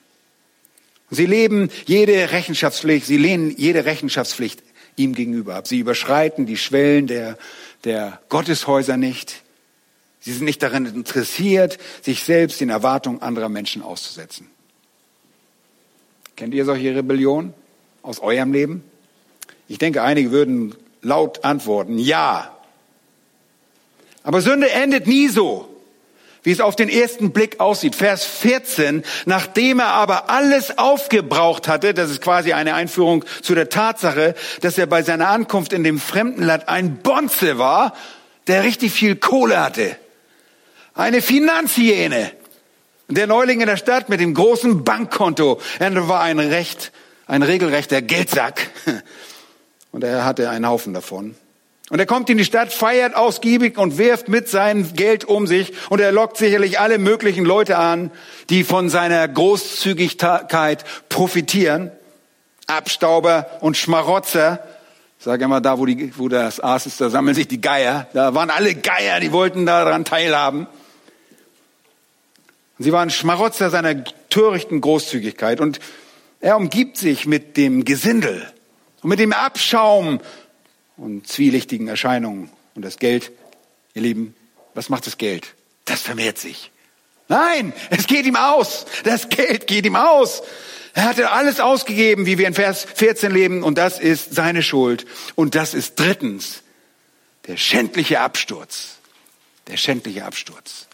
Sie 1.09 1.25
leben 1.25 1.69
jede 1.85 2.31
Rechenschaftspflicht, 2.31 3.05
sie 3.05 3.17
lehnen 3.17 3.55
jede 3.57 3.85
Rechenschaftspflicht 3.85 4.61
ihm 4.97 5.15
gegenüber 5.15 5.55
ab. 5.55 5.67
Sie 5.67 5.79
überschreiten 5.79 6.45
die 6.45 6.57
Schwellen 6.57 7.07
der, 7.07 7.37
der 7.85 8.19
Gotteshäuser 8.29 8.97
nicht. 8.97 9.43
Sie 10.27 10.33
sind 10.33 10.43
nicht 10.43 10.61
daran 10.61 10.85
interessiert, 10.85 11.77
sich 12.01 12.21
selbst 12.21 12.59
den 12.59 12.69
Erwartungen 12.69 13.21
anderer 13.21 13.47
Menschen 13.47 13.81
auszusetzen. 13.81 14.49
Kennt 16.35 16.53
ihr 16.53 16.65
solche 16.65 16.93
Rebellionen 16.93 17.53
aus 18.01 18.19
eurem 18.19 18.51
Leben? 18.51 18.83
Ich 19.69 19.77
denke, 19.77 20.03
einige 20.03 20.31
würden 20.31 20.75
laut 21.01 21.45
antworten, 21.45 21.97
ja. 21.97 22.53
Aber 24.21 24.41
Sünde 24.41 24.69
endet 24.69 25.07
nie 25.07 25.29
so, 25.29 25.73
wie 26.43 26.51
es 26.51 26.59
auf 26.59 26.75
den 26.75 26.89
ersten 26.89 27.31
Blick 27.31 27.61
aussieht. 27.61 27.95
Vers 27.95 28.25
14, 28.25 29.05
nachdem 29.27 29.79
er 29.79 29.93
aber 29.93 30.29
alles 30.29 30.77
aufgebraucht 30.77 31.69
hatte, 31.69 31.93
das 31.93 32.11
ist 32.11 32.21
quasi 32.21 32.51
eine 32.51 32.73
Einführung 32.73 33.23
zu 33.41 33.55
der 33.55 33.69
Tatsache, 33.69 34.35
dass 34.59 34.77
er 34.77 34.87
bei 34.87 35.03
seiner 35.03 35.29
Ankunft 35.29 35.71
in 35.71 35.85
dem 35.85 36.01
fremden 36.01 36.43
Land 36.43 36.67
ein 36.67 36.97
Bonze 36.97 37.57
war, 37.59 37.95
der 38.47 38.65
richtig 38.65 38.91
viel 38.91 39.15
Kohle 39.15 39.63
hatte. 39.63 39.95
Eine 40.97 41.21
Finanzhyäne. 41.21 42.31
Der 43.07 43.27
Neuling 43.27 43.61
in 43.61 43.67
der 43.67 43.77
Stadt 43.77 44.09
mit 44.09 44.19
dem 44.19 44.33
großen 44.33 44.83
Bankkonto, 44.83 45.61
er 45.77 46.07
war 46.09 46.21
ein 46.21 46.39
recht, 46.39 46.91
ein 47.27 47.43
regelrechter 47.43 48.01
Geldsack. 48.01 48.71
Und 49.91 50.03
er 50.03 50.25
hatte 50.25 50.49
einen 50.49 50.67
Haufen 50.67 50.95
davon. 50.95 51.35
Und 51.91 51.99
er 51.99 52.07
kommt 52.07 52.31
in 52.31 52.39
die 52.39 52.45
Stadt, 52.45 52.73
feiert 52.73 53.15
ausgiebig 53.15 53.77
und 53.77 53.97
wirft 53.97 54.27
mit 54.27 54.49
seinem 54.49 54.93
Geld 54.93 55.23
um 55.23 55.47
sich. 55.47 55.71
Und 55.89 56.01
er 56.01 56.11
lockt 56.11 56.35
sicherlich 56.35 56.79
alle 56.79 56.97
möglichen 56.97 57.45
Leute 57.45 57.77
an, 57.77 58.11
die 58.49 58.65
von 58.65 58.89
seiner 58.89 59.25
Großzügigkeit 59.25 60.83
profitieren. 61.07 61.91
Abstauber 62.65 63.47
und 63.61 63.77
Schmarotzer. 63.77 64.67
Ich 65.17 65.23
sage 65.23 65.45
immer, 65.45 65.61
da 65.61 65.77
wo, 65.79 65.85
die, 65.85 66.11
wo 66.17 66.27
das 66.27 66.59
Aas 66.59 66.87
ist, 66.87 66.99
da 66.99 67.09
sammeln 67.09 67.35
sich 67.35 67.47
die 67.47 67.61
Geier. 67.61 68.07
Da 68.13 68.33
waren 68.33 68.49
alle 68.49 68.75
Geier, 68.75 69.21
die 69.21 69.31
wollten 69.31 69.65
daran 69.65 70.03
teilhaben. 70.03 70.67
Sie 72.79 72.91
waren 72.91 73.09
Schmarotzer 73.09 73.69
seiner 73.69 74.03
törichten 74.29 74.81
Großzügigkeit. 74.81 75.59
Und 75.59 75.79
er 76.39 76.57
umgibt 76.57 76.97
sich 76.97 77.25
mit 77.25 77.57
dem 77.57 77.85
Gesindel 77.85 78.51
und 79.01 79.09
mit 79.09 79.19
dem 79.19 79.33
Abschaum 79.33 80.19
und 80.95 81.27
zwielichtigen 81.27 81.87
Erscheinungen. 81.87 82.49
Und 82.75 82.83
das 82.83 82.97
Geld, 82.97 83.31
ihr 83.93 84.03
Lieben, 84.03 84.35
was 84.73 84.89
macht 84.89 85.07
das 85.07 85.17
Geld? 85.17 85.55
Das 85.85 86.01
vermehrt 86.01 86.37
sich. 86.37 86.71
Nein, 87.29 87.73
es 87.89 88.07
geht 88.07 88.25
ihm 88.25 88.35
aus. 88.35 88.85
Das 89.03 89.29
Geld 89.29 89.67
geht 89.67 89.85
ihm 89.85 89.95
aus. 89.95 90.43
Er 90.93 91.03
hatte 91.03 91.31
alles 91.31 91.59
ausgegeben, 91.59 92.25
wie 92.25 92.37
wir 92.37 92.47
in 92.47 92.53
Vers 92.53 92.87
14 92.95 93.31
leben, 93.31 93.63
und 93.63 93.77
das 93.77 93.99
ist 93.99 94.33
seine 94.33 94.63
Schuld. 94.63 95.05
Und 95.35 95.55
das 95.55 95.73
ist 95.73 95.99
drittens 95.99 96.63
der 97.47 97.57
schändliche 97.57 98.19
Absturz. 98.19 98.97
Der 99.67 99.77
schändliche 99.77 100.25
Absturz. 100.25 100.86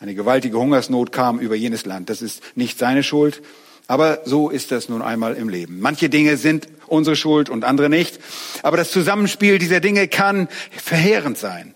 Eine 0.00 0.14
gewaltige 0.14 0.58
Hungersnot 0.58 1.12
kam 1.12 1.40
über 1.40 1.56
jenes 1.56 1.84
Land. 1.84 2.08
Das 2.08 2.22
ist 2.22 2.42
nicht 2.54 2.78
seine 2.78 3.02
Schuld, 3.02 3.42
aber 3.88 4.20
so 4.24 4.48
ist 4.48 4.70
das 4.70 4.88
nun 4.88 5.02
einmal 5.02 5.34
im 5.34 5.48
Leben. 5.48 5.80
Manche 5.80 6.08
Dinge 6.08 6.36
sind 6.36 6.68
unsere 6.86 7.16
Schuld 7.16 7.50
und 7.50 7.64
andere 7.64 7.88
nicht. 7.88 8.20
Aber 8.62 8.76
das 8.76 8.90
Zusammenspiel 8.90 9.58
dieser 9.58 9.80
Dinge 9.80 10.06
kann 10.08 10.48
verheerend 10.70 11.38
sein. 11.38 11.74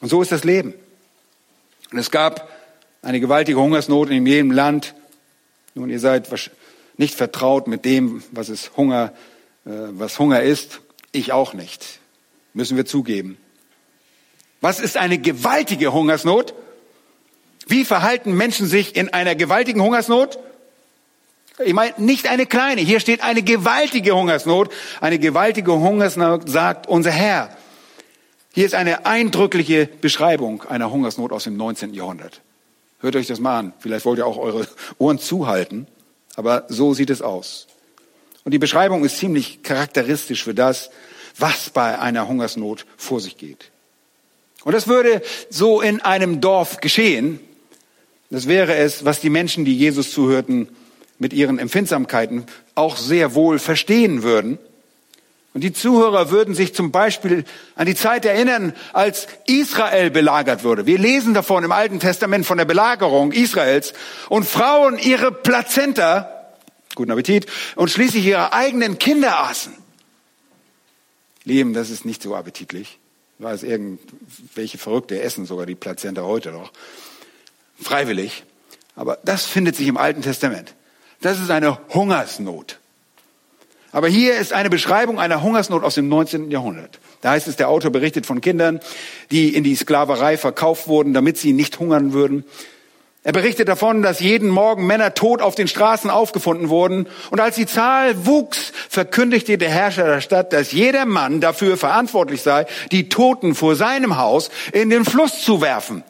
Und 0.00 0.08
so 0.08 0.20
ist 0.20 0.32
das 0.32 0.44
Leben. 0.44 0.74
Und 1.92 1.98
es 1.98 2.10
gab 2.10 2.50
eine 3.02 3.20
gewaltige 3.20 3.60
Hungersnot 3.60 4.10
in 4.10 4.26
jedem 4.26 4.50
Land. 4.50 4.94
Nun, 5.74 5.88
ihr 5.88 6.00
seid 6.00 6.28
nicht 6.96 7.14
vertraut 7.14 7.68
mit 7.68 7.84
dem, 7.84 8.22
was 8.32 8.48
es 8.48 8.76
Hunger, 8.76 9.12
äh, 9.64 9.70
was 9.70 10.18
Hunger 10.18 10.42
ist. 10.42 10.80
Ich 11.12 11.32
auch 11.32 11.54
nicht. 11.54 12.00
Müssen 12.54 12.76
wir 12.76 12.86
zugeben. 12.86 13.38
Was 14.60 14.80
ist 14.80 14.96
eine 14.96 15.18
gewaltige 15.18 15.92
Hungersnot? 15.92 16.54
Wie 17.66 17.84
verhalten 17.84 18.32
Menschen 18.32 18.66
sich 18.66 18.96
in 18.96 19.12
einer 19.12 19.34
gewaltigen 19.34 19.82
Hungersnot? 19.82 20.38
Ich 21.64 21.72
meine, 21.72 21.94
nicht 21.98 22.28
eine 22.28 22.46
kleine. 22.46 22.80
Hier 22.80 23.00
steht 23.00 23.22
eine 23.22 23.42
gewaltige 23.42 24.14
Hungersnot. 24.14 24.72
Eine 25.00 25.18
gewaltige 25.18 25.72
Hungersnot 25.72 26.48
sagt 26.48 26.86
unser 26.86 27.10
Herr. 27.10 27.56
Hier 28.52 28.66
ist 28.66 28.74
eine 28.74 29.04
eindrückliche 29.04 29.86
Beschreibung 30.00 30.62
einer 30.62 30.90
Hungersnot 30.90 31.32
aus 31.32 31.44
dem 31.44 31.56
19. 31.56 31.92
Jahrhundert. 31.92 32.40
Hört 33.00 33.16
euch 33.16 33.26
das 33.26 33.40
mal 33.40 33.58
an. 33.58 33.72
Vielleicht 33.80 34.04
wollt 34.04 34.18
ihr 34.18 34.26
auch 34.26 34.38
eure 34.38 34.66
Ohren 34.98 35.18
zuhalten. 35.18 35.86
Aber 36.36 36.66
so 36.68 36.94
sieht 36.94 37.10
es 37.10 37.20
aus. 37.20 37.66
Und 38.44 38.52
die 38.52 38.58
Beschreibung 38.58 39.04
ist 39.04 39.18
ziemlich 39.18 39.62
charakteristisch 39.62 40.44
für 40.44 40.54
das, 40.54 40.90
was 41.38 41.70
bei 41.70 41.98
einer 41.98 42.28
Hungersnot 42.28 42.86
vor 42.96 43.20
sich 43.20 43.38
geht. 43.38 43.70
Und 44.62 44.72
das 44.72 44.88
würde 44.88 45.22
so 45.50 45.80
in 45.80 46.00
einem 46.00 46.40
Dorf 46.40 46.80
geschehen. 46.80 47.40
Das 48.30 48.48
wäre 48.48 48.74
es, 48.74 49.04
was 49.04 49.20
die 49.20 49.30
Menschen, 49.30 49.64
die 49.64 49.76
Jesus 49.76 50.12
zuhörten, 50.12 50.68
mit 51.18 51.32
ihren 51.32 51.58
Empfindsamkeiten 51.58 52.44
auch 52.74 52.96
sehr 52.96 53.34
wohl 53.34 53.58
verstehen 53.58 54.22
würden. 54.22 54.58
Und 55.54 55.62
die 55.62 55.72
Zuhörer 55.72 56.30
würden 56.30 56.54
sich 56.54 56.74
zum 56.74 56.92
Beispiel 56.92 57.44
an 57.76 57.86
die 57.86 57.94
Zeit 57.94 58.26
erinnern, 58.26 58.74
als 58.92 59.26
Israel 59.46 60.10
belagert 60.10 60.64
wurde. 60.64 60.84
Wir 60.84 60.98
lesen 60.98 61.32
davon 61.32 61.64
im 61.64 61.72
Alten 61.72 61.98
Testament 61.98 62.44
von 62.44 62.58
der 62.58 62.66
Belagerung 62.66 63.32
Israels 63.32 63.94
und 64.28 64.44
Frauen 64.44 64.98
ihre 64.98 65.32
Plazenta, 65.32 66.30
guten 66.94 67.10
Appetit, 67.10 67.46
und 67.74 67.90
schließlich 67.90 68.26
ihre 68.26 68.52
eigenen 68.52 68.98
Kinder 68.98 69.38
aßen. 69.48 69.72
Leben, 71.44 71.72
das 71.72 71.88
ist 71.88 72.04
nicht 72.04 72.22
so 72.22 72.34
appetitlich. 72.34 72.98
Weiß 73.38 73.62
irgendwelche 73.62 74.76
Verrückte 74.76 75.22
essen 75.22 75.46
sogar 75.46 75.64
die 75.64 75.74
Plazenta 75.74 76.22
heute 76.22 76.52
noch. 76.52 76.70
Freiwillig. 77.80 78.44
Aber 78.94 79.18
das 79.24 79.44
findet 79.44 79.76
sich 79.76 79.86
im 79.86 79.96
Alten 79.96 80.22
Testament. 80.22 80.74
Das 81.20 81.40
ist 81.40 81.50
eine 81.50 81.78
Hungersnot. 81.92 82.78
Aber 83.92 84.08
hier 84.08 84.36
ist 84.36 84.52
eine 84.52 84.68
Beschreibung 84.68 85.18
einer 85.18 85.42
Hungersnot 85.42 85.82
aus 85.82 85.94
dem 85.94 86.08
19. 86.08 86.50
Jahrhundert. 86.50 86.98
Da 87.22 87.30
heißt 87.30 87.48
es, 87.48 87.56
der 87.56 87.68
Autor 87.68 87.90
berichtet 87.90 88.26
von 88.26 88.40
Kindern, 88.40 88.80
die 89.30 89.54
in 89.54 89.64
die 89.64 89.74
Sklaverei 89.74 90.36
verkauft 90.36 90.86
wurden, 90.88 91.14
damit 91.14 91.38
sie 91.38 91.52
nicht 91.52 91.78
hungern 91.78 92.12
würden. 92.12 92.44
Er 93.26 93.32
berichtet 93.32 93.66
davon, 93.68 94.02
dass 94.02 94.20
jeden 94.20 94.50
Morgen 94.50 94.86
Männer 94.86 95.14
tot 95.14 95.42
auf 95.42 95.56
den 95.56 95.66
Straßen 95.66 96.10
aufgefunden 96.10 96.68
wurden. 96.68 97.08
Und 97.30 97.40
als 97.40 97.56
die 97.56 97.66
Zahl 97.66 98.26
wuchs, 98.26 98.72
verkündigte 98.88 99.58
der 99.58 99.70
Herrscher 99.70 100.04
der 100.04 100.20
Stadt, 100.20 100.52
dass 100.52 100.70
jeder 100.70 101.06
Mann 101.06 101.40
dafür 101.40 101.76
verantwortlich 101.76 102.42
sei, 102.42 102.66
die 102.92 103.08
Toten 103.08 103.56
vor 103.56 103.74
seinem 103.74 104.16
Haus 104.16 104.50
in 104.72 104.90
den 104.90 105.04
Fluss 105.04 105.42
zu 105.42 105.60
werfen. 105.60 106.04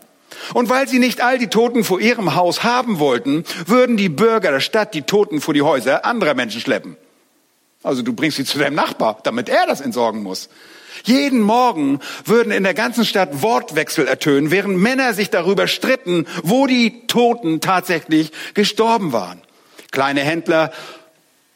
Und 0.55 0.69
weil 0.69 0.89
sie 0.89 0.99
nicht 0.99 1.21
all 1.21 1.39
die 1.39 1.49
Toten 1.49 1.85
vor 1.85 2.01
ihrem 2.01 2.35
Haus 2.35 2.63
haben 2.63 2.99
wollten, 2.99 3.45
würden 3.67 3.97
die 3.97 4.09
Bürger 4.09 4.51
der 4.51 4.61
Stadt 4.61 4.95
die 4.95 5.03
Toten 5.03 5.41
vor 5.41 5.55
die 5.55 5.63
Häuser 5.63 6.05
anderer 6.05 6.35
Menschen 6.35 6.61
schleppen. 6.61 6.97
Also 7.83 8.03
du 8.03 8.13
bringst 8.13 8.37
sie 8.37 8.45
zu 8.45 8.59
deinem 8.59 8.75
Nachbar, 8.75 9.21
damit 9.23 9.49
er 9.49 9.67
das 9.67 9.81
entsorgen 9.81 10.23
muss. 10.23 10.49
Jeden 11.05 11.41
Morgen 11.41 12.01
würden 12.25 12.51
in 12.53 12.65
der 12.65 12.75
ganzen 12.75 13.05
Stadt 13.05 13.43
Wortwechsel 13.43 14.09
ertönen, 14.09 14.51
während 14.51 14.79
Männer 14.79 15.15
sich 15.15 15.31
darüber 15.31 15.69
stritten, 15.69 16.27
wo 16.43 16.67
die 16.67 17.07
Toten 17.07 17.61
tatsächlich 17.61 18.33
gestorben 18.55 19.13
waren. 19.13 19.41
Kleine 19.93 20.23
Händler 20.23 20.73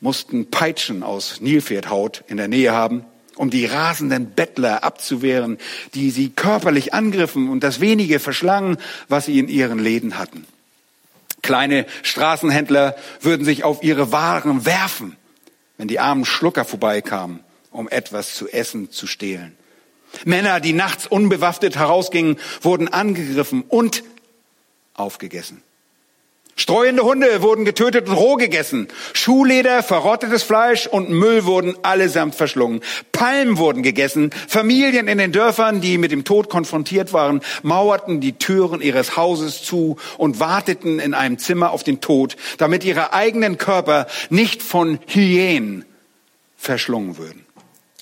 mussten 0.01 0.51
Peitschen 0.51 1.03
aus 1.03 1.41
Nilpferdhaut 1.41 2.23
in 2.29 2.37
der 2.37 2.49
Nähe 2.49 2.73
haben 2.73 3.05
um 3.41 3.49
die 3.49 3.65
rasenden 3.65 4.33
Bettler 4.33 4.85
abzuwehren, 4.85 5.57
die 5.95 6.11
sie 6.11 6.29
körperlich 6.29 6.93
angriffen 6.93 7.49
und 7.49 7.65
das 7.65 7.81
wenige 7.81 8.19
verschlangen, 8.19 8.77
was 9.09 9.25
sie 9.25 9.39
in 9.39 9.49
ihren 9.49 9.79
Läden 9.79 10.19
hatten. 10.19 10.47
Kleine 11.41 11.87
Straßenhändler 12.03 12.97
würden 13.23 13.47
sich 13.47 13.65
auf 13.65 13.83
ihre 13.83 14.13
Waren 14.13 14.67
werfen, 14.67 15.17
wenn 15.79 15.89
die 15.89 16.01
armen 16.01 16.27
Schlucker 16.27 16.67
vorbeikamen, 16.67 17.41
um 17.71 17.89
etwas 17.89 18.35
zu 18.35 18.47
essen 18.47 18.91
zu 18.91 19.07
stehlen. 19.07 19.57
Männer, 20.27 20.61
die 20.61 20.75
nachts 20.75 21.07
unbewaffnet 21.07 21.77
herausgingen, 21.77 22.39
wurden 22.61 22.89
angegriffen 22.89 23.65
und 23.67 24.05
aufgegessen. 24.93 25.63
Streuende 26.61 27.05
Hunde 27.05 27.41
wurden 27.41 27.65
getötet 27.65 28.07
und 28.07 28.17
roh 28.17 28.37
gegessen. 28.37 28.89
Schuhleder, 29.15 29.83
verrottetes 29.83 30.43
Fleisch 30.43 30.87
und 30.87 31.09
Müll 31.09 31.47
wurden 31.47 31.75
allesamt 31.81 32.35
verschlungen. 32.35 32.83
Palmen 33.13 33.57
wurden 33.57 33.83
gegessen. 33.83 34.31
Familien 34.47 35.09
in 35.09 35.17
den 35.17 35.33
Dörfern, 35.33 35.81
die 35.81 35.97
mit 35.97 36.13
dem 36.13 36.25
Tod 36.25 36.51
konfrontiert 36.51 37.15
waren, 37.15 37.41
mauerten 37.63 38.21
die 38.21 38.35
Türen 38.35 38.83
ihres 38.83 39.17
Hauses 39.17 39.63
zu 39.63 39.97
und 40.19 40.39
warteten 40.39 40.99
in 40.99 41.15
einem 41.15 41.39
Zimmer 41.39 41.71
auf 41.71 41.83
den 41.83 42.03
Tod, 42.03 42.37
damit 42.59 42.85
ihre 42.85 43.15
eigenen 43.15 43.57
Körper 43.57 44.07
nicht 44.29 44.63
von 44.63 44.99
Hyänen 45.07 45.87
verschlungen 46.59 47.17
würden. 47.17 47.47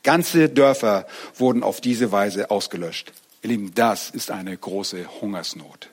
Ganze 0.03 0.49
Dörfer 0.49 1.07
wurden 1.37 1.63
auf 1.63 1.81
diese 1.81 2.11
Weise 2.11 2.51
ausgelöscht. 2.51 3.13
Ihr 3.45 3.51
Lieben, 3.51 3.73
das 3.77 4.11
ist 4.11 4.33
eine 4.33 4.57
große 4.57 5.21
Hungersnot. 5.21 5.91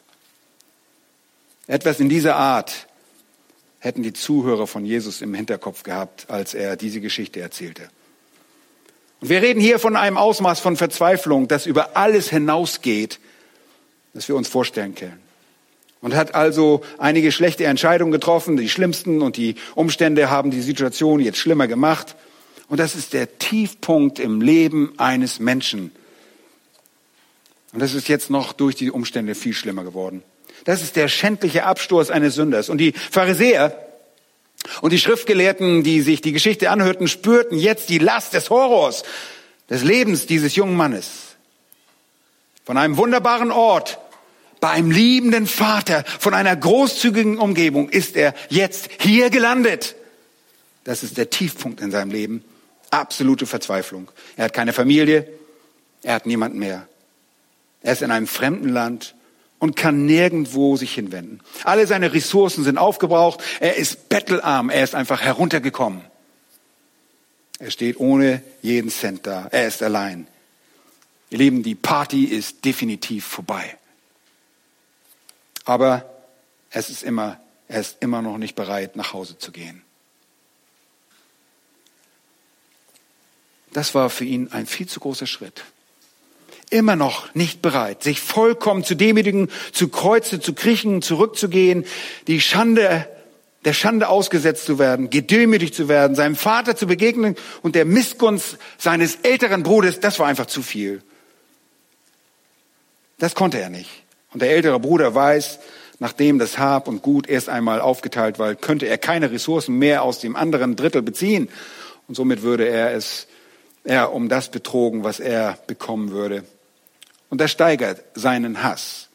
Etwas 1.68 2.00
in 2.00 2.10
dieser 2.10 2.36
Art 2.36 2.88
hätten 3.80 4.04
die 4.04 4.14
Zuhörer 4.14 4.68
von 4.68 4.86
Jesus 4.86 5.22
im 5.22 5.34
Hinterkopf 5.34 5.84
gehabt, 5.84 6.30
als 6.30 6.54
er 6.54 6.76
diese 6.76 7.02
Geschichte 7.02 7.40
erzählte. 7.40 7.90
Und 9.22 9.30
wir 9.30 9.42
reden 9.42 9.60
hier 9.60 9.80
von 9.80 9.96
einem 9.96 10.18
Ausmaß 10.18 10.60
von 10.60 10.76
Verzweiflung, 10.76 11.48
das 11.48 11.66
über 11.66 11.96
alles 11.96 12.30
hinausgeht, 12.30 13.20
das 14.14 14.28
wir 14.28 14.36
uns 14.36 14.48
vorstellen 14.48 14.96
können. 14.96 15.20
Und 16.02 16.16
hat 16.16 16.36
also 16.36 16.82
einige 17.00 17.32
schlechte 17.32 17.66
Entscheidungen 17.66 18.12
getroffen, 18.12 18.58
die 18.58 18.70
schlimmsten, 18.70 19.22
und 19.22 19.38
die 19.38 19.56
Umstände 19.74 20.30
haben 20.30 20.52
die 20.52 20.62
Situation 20.62 21.20
jetzt 21.20 21.40
schlimmer 21.40 21.68
gemacht. 21.68 22.16
Und 22.68 22.80
das 22.80 22.96
ist 22.96 23.14
der 23.14 23.40
Tiefpunkt 23.40 24.20
im 24.20 24.42
Leben 24.42 24.94
eines 24.98 25.40
Menschen. 25.40 25.92
Und 27.74 27.80
das 27.82 27.94
ist 27.94 28.08
jetzt 28.08 28.30
noch 28.30 28.54
durch 28.54 28.76
die 28.76 28.92
Umstände 28.92 29.34
viel 29.36 29.54
schlimmer 29.54 29.84
geworden. 29.84 30.24
Das 30.66 30.82
ist 30.82 30.96
der 30.96 31.08
schändliche 31.08 31.64
Absturz 31.64 32.10
eines 32.10 32.36
Sünders. 32.36 32.70
Und 32.70 32.80
die 32.80 32.92
Pharisäer 32.92 33.80
und 34.82 34.92
die 34.92 35.00
Schriftgelehrten, 35.00 35.84
die 35.84 36.02
sich 36.02 36.22
die 36.22 36.32
Geschichte 36.32 36.72
anhörten, 36.72 37.08
spürten 37.08 37.58
jetzt 37.58 37.90
die 37.90 38.00
Last 38.00 38.34
des 38.34 38.50
Horrors, 38.50 39.04
des 39.70 39.84
Lebens 39.84 40.26
dieses 40.26 40.56
jungen 40.56 40.76
Mannes. 40.76 41.36
Von 42.66 42.78
einem 42.78 42.98
wunderbaren 42.98 43.52
Ort, 43.52 44.00
bei 44.60 44.72
einem 44.72 44.90
liebenden 44.90 45.46
Vater 45.46 46.04
von 46.20 46.34
einer 46.34 46.56
großzügigen 46.56 47.38
Umgebung 47.38 47.90
ist 47.90 48.16
er 48.16 48.34
jetzt 48.50 48.90
hier 49.00 49.30
gelandet. 49.30 49.96
Das 50.84 51.04
ist 51.04 51.18
der 51.18 51.30
Tiefpunkt 51.30 51.80
in 51.82 51.92
seinem 51.92 52.10
Leben. 52.10 52.44
Absolute 52.90 53.46
Verzweiflung. 53.46 54.10
Er 54.36 54.46
hat 54.46 54.54
keine 54.54 54.74
Familie, 54.74 55.28
er 56.02 56.16
hat 56.16 56.26
niemanden 56.26 56.58
mehr. 56.58 56.88
Er 57.84 57.94
ist 57.94 58.02
in 58.02 58.10
einem 58.10 58.26
fremden 58.26 58.70
Land 58.70 59.14
und 59.60 59.76
kann 59.76 60.06
nirgendwo 60.06 60.76
sich 60.76 60.94
hinwenden. 60.94 61.42
Alle 61.64 61.88
seine 61.88 62.14
Ressourcen 62.14 62.64
sind 62.64 62.78
aufgebraucht. 62.78 63.42
Er 63.60 63.76
ist 63.76 64.10
bettelarm. 64.10 64.70
Er 64.70 64.84
ist 64.84 64.96
einfach 64.96 65.22
heruntergekommen. 65.22 66.02
Er 67.60 67.72
steht 67.72 68.00
ohne 68.00 68.42
jeden 68.62 68.90
Cent 68.90 69.26
da. 69.26 69.48
Er 69.52 69.68
ist 69.68 69.82
allein. 69.82 70.28
Ihr 71.30 71.38
Lieben, 71.38 71.64
die 71.64 71.76
Party 71.76 72.26
ist 72.26 72.66
definitiv 72.66 73.26
vorbei. 73.26 73.78
Aber 75.64 76.10
es 76.70 76.90
ist 76.90 77.04
immer, 77.04 77.40
er 77.68 77.80
ist 77.80 77.98
immer 78.02 78.22
noch 78.22 78.38
nicht 78.38 78.56
bereit, 78.56 78.96
nach 78.96 79.14
Hause 79.14 79.38
zu 79.38 79.52
gehen. 79.52 79.82
Das 83.72 83.96
war 83.96 84.10
für 84.10 84.26
ihn 84.26 84.52
ein 84.52 84.68
viel 84.68 84.88
zu 84.88 85.00
großer 85.00 85.28
Schritt 85.28 85.64
immer 86.70 86.96
noch 86.96 87.34
nicht 87.36 87.62
bereit, 87.62 88.04
sich 88.04 88.20
vollkommen 88.20 88.84
zu 88.84 88.96
demütigen, 88.96 89.50
zu 89.72 89.90
Kreuze 89.90 90.40
zu 90.40 90.54
kriechen, 90.54 91.02
zurückzugehen, 91.02 91.86
die 92.28 92.42
Schande, 92.42 93.08
der 93.66 93.74
Schande 93.74 94.10
ausgesetzt 94.10 94.66
zu 94.66 94.80
werden, 94.80 95.10
gedemütigt 95.10 95.76
zu 95.76 95.88
werden, 95.88 96.16
seinem 96.16 96.36
Vater 96.36 96.76
zu 96.76 96.88
begegnen 96.88 97.36
und 97.62 97.76
der 97.76 97.86
Missgunst 97.86 98.58
seines 98.78 99.18
älteren 99.24 99.64
Bruders, 99.64 100.00
das 100.00 100.20
war 100.20 100.28
einfach 100.28 100.48
zu 100.48 100.62
viel. 100.62 101.02
Das 103.18 103.36
konnte 103.36 103.60
er 103.60 103.70
nicht. 103.70 103.90
Und 104.34 104.42
der 104.42 104.52
ältere 104.52 104.80
Bruder 104.80 105.16
weiß, 105.16 105.60
nachdem 106.00 106.40
das 106.40 106.58
Hab 106.58 106.88
und 106.88 107.02
Gut 107.02 107.30
erst 107.30 107.48
einmal 107.48 107.80
aufgeteilt 107.80 108.38
war, 108.38 108.54
könnte 108.56 108.88
er 108.88 108.98
keine 108.98 109.32
Ressourcen 109.32 109.78
mehr 109.78 110.04
aus 110.04 110.20
dem 110.20 110.36
anderen 110.36 110.76
Drittel 110.76 111.02
beziehen. 111.02 111.48
Und 112.08 112.16
somit 112.16 112.42
würde 112.42 112.68
er 112.68 112.94
es 112.94 113.28
er 113.86 114.14
um 114.14 114.30
das 114.30 114.50
betrogen, 114.50 115.04
was 115.04 115.20
er 115.20 115.60
bekommen 115.68 116.10
würde 116.10 116.44
und 117.30 117.42
er 117.42 117.48
steigert 117.48 118.04
seinen 118.14 118.64
Hass. 118.64 119.10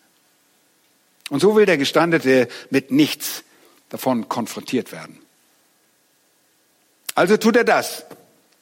Und 1.31 1.41
so 1.41 1.55
will 1.55 1.67
der 1.67 1.79
Gestandete 1.79 2.49
mit 2.71 2.91
nichts 2.91 3.45
davon 3.89 4.29
konfrontiert 4.29 4.93
werden. 4.93 5.19
Also 7.15 7.37
tut 7.37 7.57
er 7.57 7.65
das, 7.65 8.05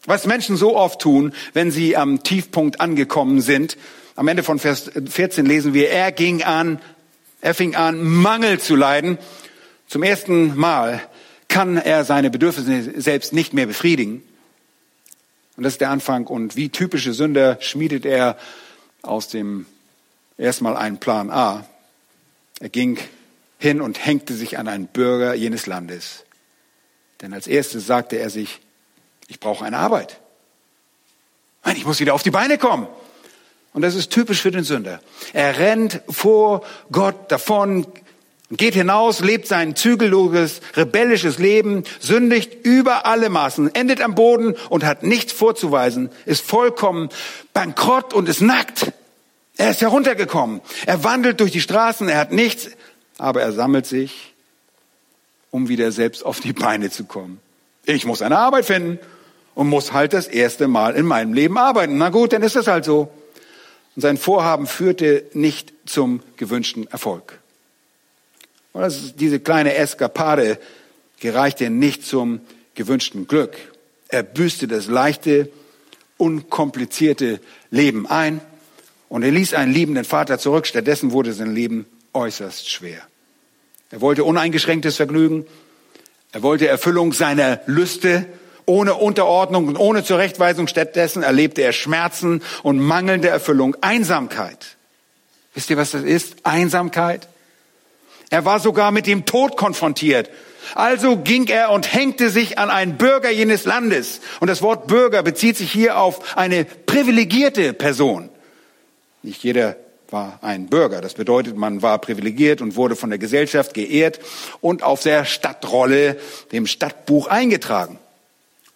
was 0.04 0.26
Menschen 0.26 0.56
so 0.56 0.76
oft 0.76 1.00
tun, 1.00 1.32
wenn 1.52 1.70
sie 1.70 1.96
am 1.96 2.22
Tiefpunkt 2.22 2.80
angekommen 2.80 3.40
sind. 3.40 3.76
Am 4.16 4.28
Ende 4.28 4.42
von 4.42 4.58
Vers 4.58 4.90
14 5.08 5.46
lesen 5.46 5.74
wir, 5.74 5.90
er 5.90 6.12
ging 6.12 6.42
an, 6.42 6.80
er 7.40 7.54
fing 7.54 7.76
an, 7.76 8.02
Mangel 8.02 8.58
zu 8.58 8.74
leiden. 8.74 9.18
Zum 9.86 10.02
ersten 10.02 10.56
Mal 10.56 11.00
kann 11.48 11.76
er 11.76 12.04
seine 12.04 12.30
Bedürfnisse 12.30 13.00
selbst 13.00 13.32
nicht 13.32 13.52
mehr 13.52 13.66
befriedigen. 13.66 14.22
Und 15.56 15.64
das 15.64 15.74
ist 15.74 15.80
der 15.80 15.90
Anfang. 15.90 16.26
Und 16.26 16.56
wie 16.56 16.68
typische 16.68 17.12
Sünder 17.12 17.58
schmiedet 17.60 18.04
er 18.04 18.36
aus 19.02 19.28
dem 19.28 19.66
erstmal 20.36 20.76
einen 20.76 20.98
Plan 20.98 21.30
A. 21.30 21.66
Er 22.60 22.68
ging 22.68 22.98
hin 23.58 23.80
und 23.80 24.04
hängte 24.04 24.34
sich 24.34 24.58
an 24.58 24.68
einen 24.68 24.86
Bürger 24.86 25.34
jenes 25.34 25.66
Landes. 25.66 26.24
Denn 27.20 27.32
als 27.32 27.46
erstes 27.46 27.86
sagte 27.86 28.16
er 28.16 28.30
sich, 28.30 28.60
ich 29.26 29.40
brauche 29.40 29.64
eine 29.64 29.78
Arbeit. 29.78 30.20
Ich 31.74 31.84
muss 31.84 32.00
wieder 32.00 32.14
auf 32.14 32.22
die 32.22 32.30
Beine 32.30 32.56
kommen. 32.56 32.86
Und 33.72 33.82
das 33.82 33.94
ist 33.94 34.10
typisch 34.10 34.40
für 34.40 34.50
den 34.50 34.64
Sünder. 34.64 35.00
Er 35.32 35.58
rennt 35.58 36.00
vor 36.08 36.64
Gott 36.90 37.30
davon, 37.30 37.86
geht 38.50 38.74
hinaus, 38.74 39.20
lebt 39.20 39.46
sein 39.46 39.76
zügelloses, 39.76 40.60
rebellisches 40.74 41.38
Leben, 41.38 41.84
sündigt 42.00 42.64
über 42.64 43.06
alle 43.06 43.28
Maßen, 43.28 43.74
endet 43.74 44.00
am 44.00 44.14
Boden 44.14 44.54
und 44.70 44.84
hat 44.84 45.02
nichts 45.02 45.32
vorzuweisen, 45.32 46.10
ist 46.24 46.44
vollkommen 46.44 47.10
bankrott 47.52 48.14
und 48.14 48.28
ist 48.28 48.40
nackt. 48.40 48.92
Er 49.58 49.70
ist 49.70 49.80
heruntergekommen. 49.80 50.60
Er 50.86 51.04
wandelt 51.04 51.40
durch 51.40 51.52
die 51.52 51.60
Straßen, 51.60 52.08
er 52.08 52.18
hat 52.18 52.32
nichts, 52.32 52.70
aber 53.18 53.42
er 53.42 53.52
sammelt 53.52 53.86
sich, 53.86 54.34
um 55.50 55.68
wieder 55.68 55.92
selbst 55.92 56.24
auf 56.24 56.40
die 56.40 56.52
Beine 56.52 56.90
zu 56.90 57.04
kommen. 57.04 57.40
Ich 57.84 58.06
muss 58.06 58.22
eine 58.22 58.38
Arbeit 58.38 58.64
finden 58.64 58.98
und 59.54 59.68
muss 59.68 59.92
halt 59.92 60.12
das 60.12 60.26
erste 60.26 60.68
Mal 60.68 60.94
in 60.94 61.04
meinem 61.04 61.32
Leben 61.32 61.58
arbeiten. 61.58 61.98
Na 61.98 62.10
gut, 62.10 62.32
dann 62.32 62.42
ist 62.42 62.56
das 62.56 62.66
halt 62.66 62.84
so. 62.84 63.10
Und 63.96 64.02
sein 64.02 64.16
Vorhaben 64.16 64.66
führte 64.66 65.24
nicht 65.32 65.72
zum 65.84 66.22
gewünschten 66.36 66.86
Erfolg. 66.86 67.40
Und 68.72 68.82
das 68.82 68.96
ist 68.96 69.20
diese 69.20 69.40
kleine 69.40 69.74
Eskapade 69.74 70.58
gereichte 71.20 71.70
nicht 71.70 72.06
zum 72.06 72.40
gewünschten 72.74 73.26
Glück. 73.26 73.56
Er 74.08 74.22
büßte 74.22 74.68
das 74.68 74.86
leichte, 74.86 75.50
unkomplizierte 76.16 77.40
Leben 77.70 78.06
ein 78.06 78.40
und 79.08 79.22
er 79.22 79.30
ließ 79.30 79.54
einen 79.54 79.72
liebenden 79.72 80.04
Vater 80.04 80.38
zurück. 80.38 80.66
Stattdessen 80.66 81.12
wurde 81.12 81.32
sein 81.32 81.54
Leben 81.54 81.86
äußerst 82.12 82.70
schwer. 82.70 83.00
Er 83.90 84.00
wollte 84.00 84.24
uneingeschränktes 84.24 84.96
Vergnügen. 84.96 85.46
Er 86.32 86.42
wollte 86.42 86.68
Erfüllung 86.68 87.12
seiner 87.12 87.60
Lüste 87.66 88.26
ohne 88.66 88.94
Unterordnung 88.94 89.66
und 89.66 89.76
ohne 89.76 90.04
Zurechtweisung. 90.04 90.68
Stattdessen 90.68 91.22
erlebte 91.22 91.62
er 91.62 91.72
Schmerzen 91.72 92.42
und 92.62 92.78
mangelnde 92.78 93.28
Erfüllung, 93.28 93.76
Einsamkeit. 93.80 94.76
Wisst 95.54 95.70
ihr, 95.70 95.78
was 95.78 95.92
das 95.92 96.02
ist? 96.02 96.44
Einsamkeit. 96.44 97.28
Er 98.30 98.44
war 98.44 98.60
sogar 98.60 98.90
mit 98.90 99.06
dem 99.06 99.24
Tod 99.24 99.56
konfrontiert. 99.56 100.30
Also 100.74 101.16
ging 101.16 101.46
er 101.46 101.70
und 101.70 101.92
hängte 101.92 102.28
sich 102.30 102.58
an 102.58 102.70
einen 102.70 102.98
Bürger 102.98 103.30
jenes 103.30 103.64
Landes. 103.64 104.20
Und 104.40 104.48
das 104.48 104.60
Wort 104.60 104.86
Bürger 104.86 105.22
bezieht 105.22 105.56
sich 105.56 105.72
hier 105.72 105.98
auf 105.98 106.36
eine 106.36 106.64
privilegierte 106.64 107.72
Person. 107.72 108.28
Nicht 109.22 109.42
jeder 109.42 109.76
war 110.10 110.38
ein 110.42 110.66
Bürger. 110.66 111.00
Das 111.00 111.14
bedeutet, 111.14 111.56
man 111.56 111.82
war 111.82 111.98
privilegiert 111.98 112.60
und 112.60 112.76
wurde 112.76 112.96
von 112.96 113.10
der 113.10 113.18
Gesellschaft 113.18 113.74
geehrt 113.74 114.20
und 114.60 114.82
auf 114.82 115.02
der 115.02 115.24
Stadtrolle, 115.24 116.18
dem 116.52 116.66
Stadtbuch 116.66 117.26
eingetragen. 117.28 117.98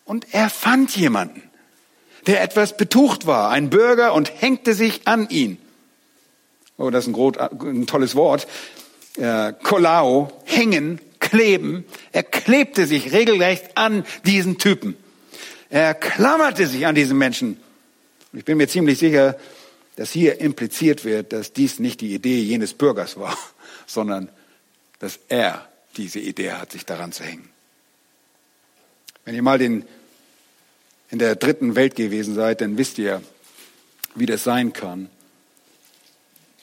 Und 0.04 0.26
er 0.32 0.50
fand 0.50 0.94
jemanden, 0.96 1.42
der 2.26 2.42
etwas 2.42 2.76
betucht 2.76 3.26
war, 3.26 3.50
ein 3.50 3.70
Bürger, 3.70 4.14
und 4.14 4.32
hängte 4.40 4.74
sich 4.74 5.02
an 5.06 5.28
ihn. 5.28 5.58
Oh, 6.76 6.90
das 6.90 7.06
ist 7.06 7.14
ein, 7.14 7.24
ein 7.60 7.86
tolles 7.86 8.14
Wort. 8.14 8.46
Äh, 9.16 9.52
Kolao, 9.62 10.32
hängen, 10.44 11.00
kleben. 11.20 11.84
Er 12.12 12.22
klebte 12.22 12.86
sich 12.86 13.12
regelrecht 13.12 13.76
an 13.76 14.04
diesen 14.24 14.58
Typen. 14.58 14.96
Er 15.70 15.94
klammerte 15.94 16.66
sich 16.66 16.86
an 16.86 16.94
diesen 16.94 17.18
Menschen. 17.18 17.58
Ich 18.32 18.44
bin 18.44 18.58
mir 18.58 18.68
ziemlich 18.68 18.98
sicher, 18.98 19.36
dass 19.96 20.10
hier 20.10 20.40
impliziert 20.40 21.04
wird, 21.04 21.32
dass 21.32 21.52
dies 21.52 21.78
nicht 21.78 22.00
die 22.00 22.14
Idee 22.14 22.40
jenes 22.40 22.74
Bürgers 22.74 23.18
war, 23.18 23.36
sondern 23.86 24.28
dass 24.98 25.18
er 25.28 25.68
diese 25.96 26.18
Idee 26.18 26.52
hat, 26.52 26.72
sich 26.72 26.86
daran 26.86 27.12
zu 27.12 27.24
hängen. 27.24 27.48
Wenn 29.24 29.34
ihr 29.34 29.42
mal 29.42 29.58
den, 29.58 29.84
in 31.10 31.18
der 31.18 31.36
dritten 31.36 31.74
Welt 31.74 31.94
gewesen 31.94 32.34
seid, 32.34 32.60
dann 32.60 32.78
wisst 32.78 32.98
ihr, 32.98 33.22
wie 34.14 34.26
das 34.26 34.44
sein 34.44 34.72
kann. 34.72 35.10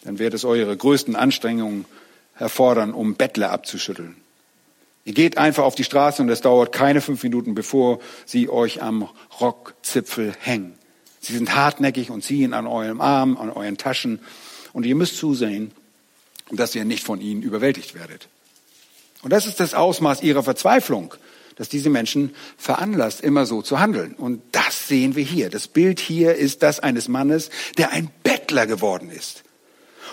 Dann 0.04 0.20
wird 0.20 0.34
es 0.34 0.46
eure 0.46 0.76
größten 0.76 1.16
Anstrengungen 1.16 1.86
erfordern, 2.40 2.94
um 2.94 3.16
Bettler 3.16 3.52
abzuschütteln. 3.52 4.16
Ihr 5.06 5.14
geht 5.14 5.38
einfach 5.38 5.64
auf 5.64 5.76
die 5.76 5.84
Straße 5.84 6.22
und 6.22 6.30
es 6.30 6.42
dauert 6.42 6.72
keine 6.72 7.02
fünf 7.02 7.24
Minuten, 7.24 7.56
bevor 7.56 8.00
sie 8.26 8.50
euch 8.50 8.82
am 8.82 9.10
Rockzipfel 9.40 10.34
hängen. 10.40 10.74
Sie 11.20 11.34
sind 11.34 11.56
hartnäckig 11.56 12.12
und 12.12 12.24
ziehen 12.24 12.54
an 12.54 12.68
eurem 12.68 13.02
Arm, 13.02 13.38
an 13.38 13.50
euren 13.50 13.78
Taschen. 13.78 14.20
Und 14.74 14.86
ihr 14.86 14.96
müsst 14.96 15.18
zusehen, 15.18 15.72
dass 16.52 16.76
ihr 16.76 16.86
nicht 16.86 17.04
von 17.04 17.22
ihnen 17.22 17.42
überwältigt 17.42 17.96
werdet. 17.96 18.28
Und 19.22 19.32
das 19.32 19.46
ist 19.46 19.60
das 19.60 19.74
Ausmaß 19.74 20.22
ihrer 20.22 20.44
Verzweiflung, 20.44 21.14
dass 21.56 21.68
diese 21.68 21.90
Menschen 21.90 22.34
veranlasst, 22.58 23.22
immer 23.22 23.46
so 23.46 23.62
zu 23.62 23.80
handeln. 23.80 24.14
Und 24.14 24.42
das 24.54 24.88
sehen 24.88 25.16
wir 25.16 25.24
hier. 25.24 25.50
Das 25.50 25.68
Bild 25.68 26.00
hier 26.00 26.36
ist 26.36 26.64
das 26.64 26.80
eines 26.80 27.08
Mannes, 27.08 27.50
der 27.78 27.92
ein 27.92 28.10
Bettler 28.24 28.66
geworden 28.66 29.10
ist. 29.10 29.44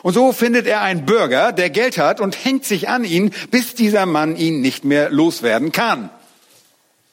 Und 0.03 0.15
so 0.15 0.33
findet 0.33 0.67
er 0.67 0.83
einen 0.83 1.07
Bürger, 1.07 1.53
der 1.53 1.71
Geld 1.71 1.99
hat 1.99 2.21
und 2.21 2.45
hängt 2.45 2.65
sich 2.65 2.89
an 2.89 3.05
ihn, 3.05 3.33
bis 3.51 3.75
dieser 3.75 4.07
Mann 4.07 4.37
ihn 4.37 4.61
nicht 4.61 4.85
mehr 4.85 5.11
loswerden 5.11 5.73
kann. 5.73 6.11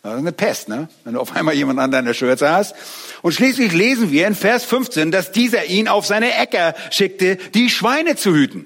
Das 0.04 0.14
ist 0.14 0.20
eine 0.20 0.34
Pest, 0.34 0.68
ne? 0.68 0.90
Wenn 1.06 1.14
du 1.14 1.22
auf 1.22 1.34
einmal 1.34 1.56
jemand 1.56 1.80
an 1.80 1.92
deiner 1.92 2.14
Schürze 2.14 2.52
hast. 2.52 2.76
Und 3.22 3.32
schließlich 3.32 3.72
lesen 3.72 4.12
wir 4.12 4.28
in 4.28 4.36
Vers 4.36 4.66
15, 4.66 5.12
dass 5.12 5.32
dieser 5.32 5.66
ihn 5.66 5.88
auf 5.88 6.06
seine 6.06 6.36
Äcker 6.36 6.76
schickte, 6.92 7.38
die 7.54 7.70
Schweine 7.70 8.18
zu 8.18 8.34
hüten. 8.34 8.66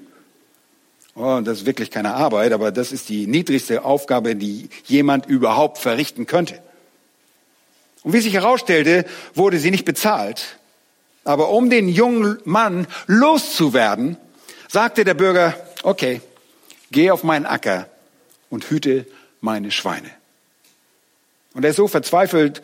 Oh, 1.14 1.40
das 1.42 1.58
ist 1.58 1.66
wirklich 1.66 1.92
keine 1.92 2.14
Arbeit, 2.14 2.52
aber 2.52 2.72
das 2.72 2.90
ist 2.90 3.08
die 3.08 3.28
niedrigste 3.28 3.84
Aufgabe, 3.84 4.34
die 4.34 4.68
jemand 4.86 5.26
überhaupt 5.26 5.78
verrichten 5.78 6.26
könnte. 6.26 6.60
Und 8.02 8.12
wie 8.12 8.20
sich 8.20 8.34
herausstellte, 8.34 9.04
wurde 9.34 9.58
sie 9.58 9.70
nicht 9.70 9.84
bezahlt. 9.84 10.57
Aber 11.24 11.50
um 11.50 11.70
den 11.70 11.88
jungen 11.88 12.38
Mann 12.44 12.86
loszuwerden, 13.06 14.16
sagte 14.68 15.04
der 15.04 15.14
Bürger, 15.14 15.54
okay, 15.82 16.20
geh 16.90 17.10
auf 17.10 17.24
meinen 17.24 17.46
Acker 17.46 17.88
und 18.50 18.70
hüte 18.70 19.06
meine 19.40 19.70
Schweine. 19.70 20.10
Und 21.54 21.64
er 21.64 21.70
ist 21.70 21.76
so 21.76 21.88
verzweifelt, 21.88 22.62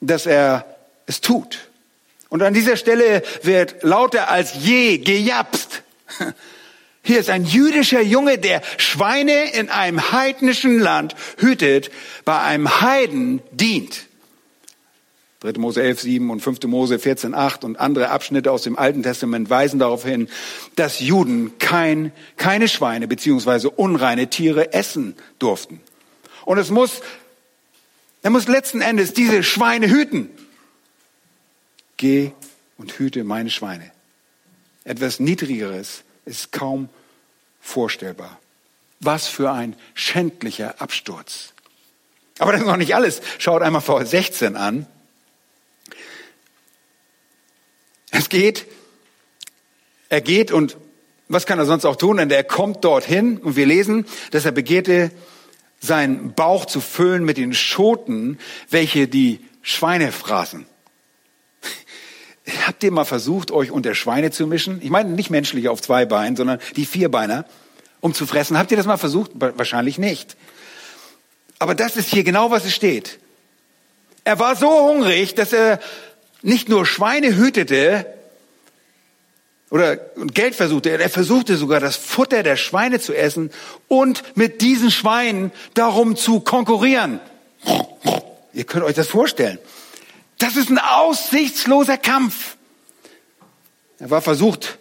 dass 0.00 0.26
er 0.26 0.64
es 1.06 1.20
tut. 1.20 1.68
Und 2.28 2.42
an 2.42 2.54
dieser 2.54 2.76
Stelle 2.76 3.22
wird 3.42 3.82
lauter 3.82 4.30
als 4.30 4.54
je 4.54 4.98
gejapst. 4.98 5.82
Hier 7.02 7.18
ist 7.18 7.30
ein 7.30 7.44
jüdischer 7.44 8.00
Junge, 8.00 8.38
der 8.38 8.62
Schweine 8.78 9.52
in 9.52 9.68
einem 9.70 10.12
heidnischen 10.12 10.78
Land 10.78 11.16
hütet, 11.38 11.90
bei 12.24 12.40
einem 12.40 12.80
Heiden 12.80 13.42
dient. 13.50 14.06
3. 15.42 15.58
Mose 15.58 15.82
11, 15.82 16.00
7 16.00 16.30
und 16.30 16.40
5. 16.40 16.62
Mose 16.64 16.98
14, 17.00 17.34
8 17.34 17.64
und 17.64 17.80
andere 17.80 18.10
Abschnitte 18.10 18.52
aus 18.52 18.62
dem 18.62 18.78
Alten 18.78 19.02
Testament 19.02 19.50
weisen 19.50 19.80
darauf 19.80 20.04
hin, 20.04 20.28
dass 20.76 21.00
Juden 21.00 21.58
kein, 21.58 22.12
keine 22.36 22.68
Schweine 22.68 23.08
beziehungsweise 23.08 23.68
unreine 23.68 24.28
Tiere 24.28 24.72
essen 24.72 25.16
durften. 25.40 25.80
Und 26.44 26.58
es 26.58 26.70
muss, 26.70 27.00
er 28.22 28.30
muss 28.30 28.46
letzten 28.46 28.80
Endes 28.80 29.14
diese 29.14 29.42
Schweine 29.42 29.90
hüten. 29.90 30.30
Geh 31.96 32.30
und 32.78 32.98
hüte 32.98 33.24
meine 33.24 33.50
Schweine. 33.50 33.90
Etwas 34.84 35.18
Niedrigeres 35.18 36.04
ist 36.24 36.52
kaum 36.52 36.88
vorstellbar. 37.60 38.38
Was 39.00 39.26
für 39.26 39.50
ein 39.50 39.74
schändlicher 39.94 40.80
Absturz. 40.80 41.52
Aber 42.38 42.52
das 42.52 42.60
ist 42.60 42.66
noch 42.68 42.76
nicht 42.76 42.94
alles. 42.94 43.22
Schaut 43.38 43.62
einmal 43.62 43.82
vor 43.82 44.06
16 44.06 44.56
an. 44.56 44.86
Es 48.12 48.28
geht, 48.28 48.66
er 50.08 50.20
geht 50.20 50.52
und 50.52 50.76
was 51.28 51.46
kann 51.46 51.58
er 51.58 51.64
sonst 51.64 51.86
auch 51.86 51.96
tun? 51.96 52.18
Denn 52.18 52.30
er 52.30 52.44
kommt 52.44 52.84
dorthin 52.84 53.38
und 53.38 53.56
wir 53.56 53.66
lesen, 53.66 54.06
dass 54.30 54.44
er 54.44 54.52
begehrte, 54.52 55.10
seinen 55.80 56.34
Bauch 56.34 56.66
zu 56.66 56.80
füllen 56.80 57.24
mit 57.24 57.38
den 57.38 57.54
Schoten, 57.54 58.38
welche 58.70 59.08
die 59.08 59.40
Schweine 59.62 60.12
fraßen. 60.12 60.66
Habt 62.66 62.84
ihr 62.84 62.92
mal 62.92 63.04
versucht, 63.04 63.50
euch 63.50 63.70
unter 63.70 63.94
Schweine 63.94 64.30
zu 64.30 64.46
mischen? 64.46 64.80
Ich 64.82 64.90
meine 64.90 65.10
nicht 65.10 65.30
menschliche 65.30 65.70
auf 65.70 65.80
zwei 65.80 66.04
Beinen, 66.04 66.36
sondern 66.36 66.60
die 66.76 66.86
Vierbeiner, 66.86 67.46
um 68.00 68.14
zu 68.14 68.26
fressen. 68.26 68.58
Habt 68.58 68.70
ihr 68.70 68.76
das 68.76 68.86
mal 68.86 68.96
versucht? 68.96 69.30
Wahrscheinlich 69.34 69.98
nicht. 69.98 70.36
Aber 71.58 71.74
das 71.74 71.96
ist 71.96 72.10
hier 72.10 72.24
genau, 72.24 72.50
was 72.50 72.64
es 72.64 72.74
steht. 72.74 73.18
Er 74.24 74.38
war 74.38 74.54
so 74.54 74.68
hungrig, 74.68 75.34
dass 75.34 75.52
er 75.52 75.80
nicht 76.42 76.68
nur 76.68 76.86
Schweine 76.86 77.36
hütete 77.36 78.06
oder 79.70 79.96
Geld 79.96 80.54
versuchte, 80.54 80.90
er 80.90 81.08
versuchte 81.08 81.56
sogar 81.56 81.80
das 81.80 81.96
Futter 81.96 82.42
der 82.42 82.56
Schweine 82.56 83.00
zu 83.00 83.14
essen 83.14 83.50
und 83.88 84.36
mit 84.36 84.60
diesen 84.60 84.90
Schweinen 84.90 85.50
darum 85.74 86.16
zu 86.16 86.40
konkurrieren. 86.40 87.20
Ihr 88.52 88.64
könnt 88.64 88.84
euch 88.84 88.94
das 88.94 89.08
vorstellen. 89.08 89.58
Das 90.38 90.56
ist 90.56 90.68
ein 90.68 90.78
aussichtsloser 90.78 91.96
Kampf. 91.96 92.56
Er 93.98 94.10
war 94.10 94.20
versucht, 94.20 94.78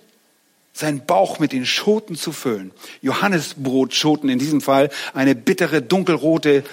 seinen 0.74 1.06
Bauch 1.06 1.40
mit 1.40 1.52
den 1.52 1.66
Schoten 1.66 2.16
zu 2.16 2.32
füllen. 2.32 2.72
Johannesbrotschoten 3.02 4.30
in 4.30 4.40
diesem 4.40 4.62
Fall, 4.62 4.90
eine 5.14 5.36
bittere, 5.36 5.82
dunkelrote, 5.82 6.64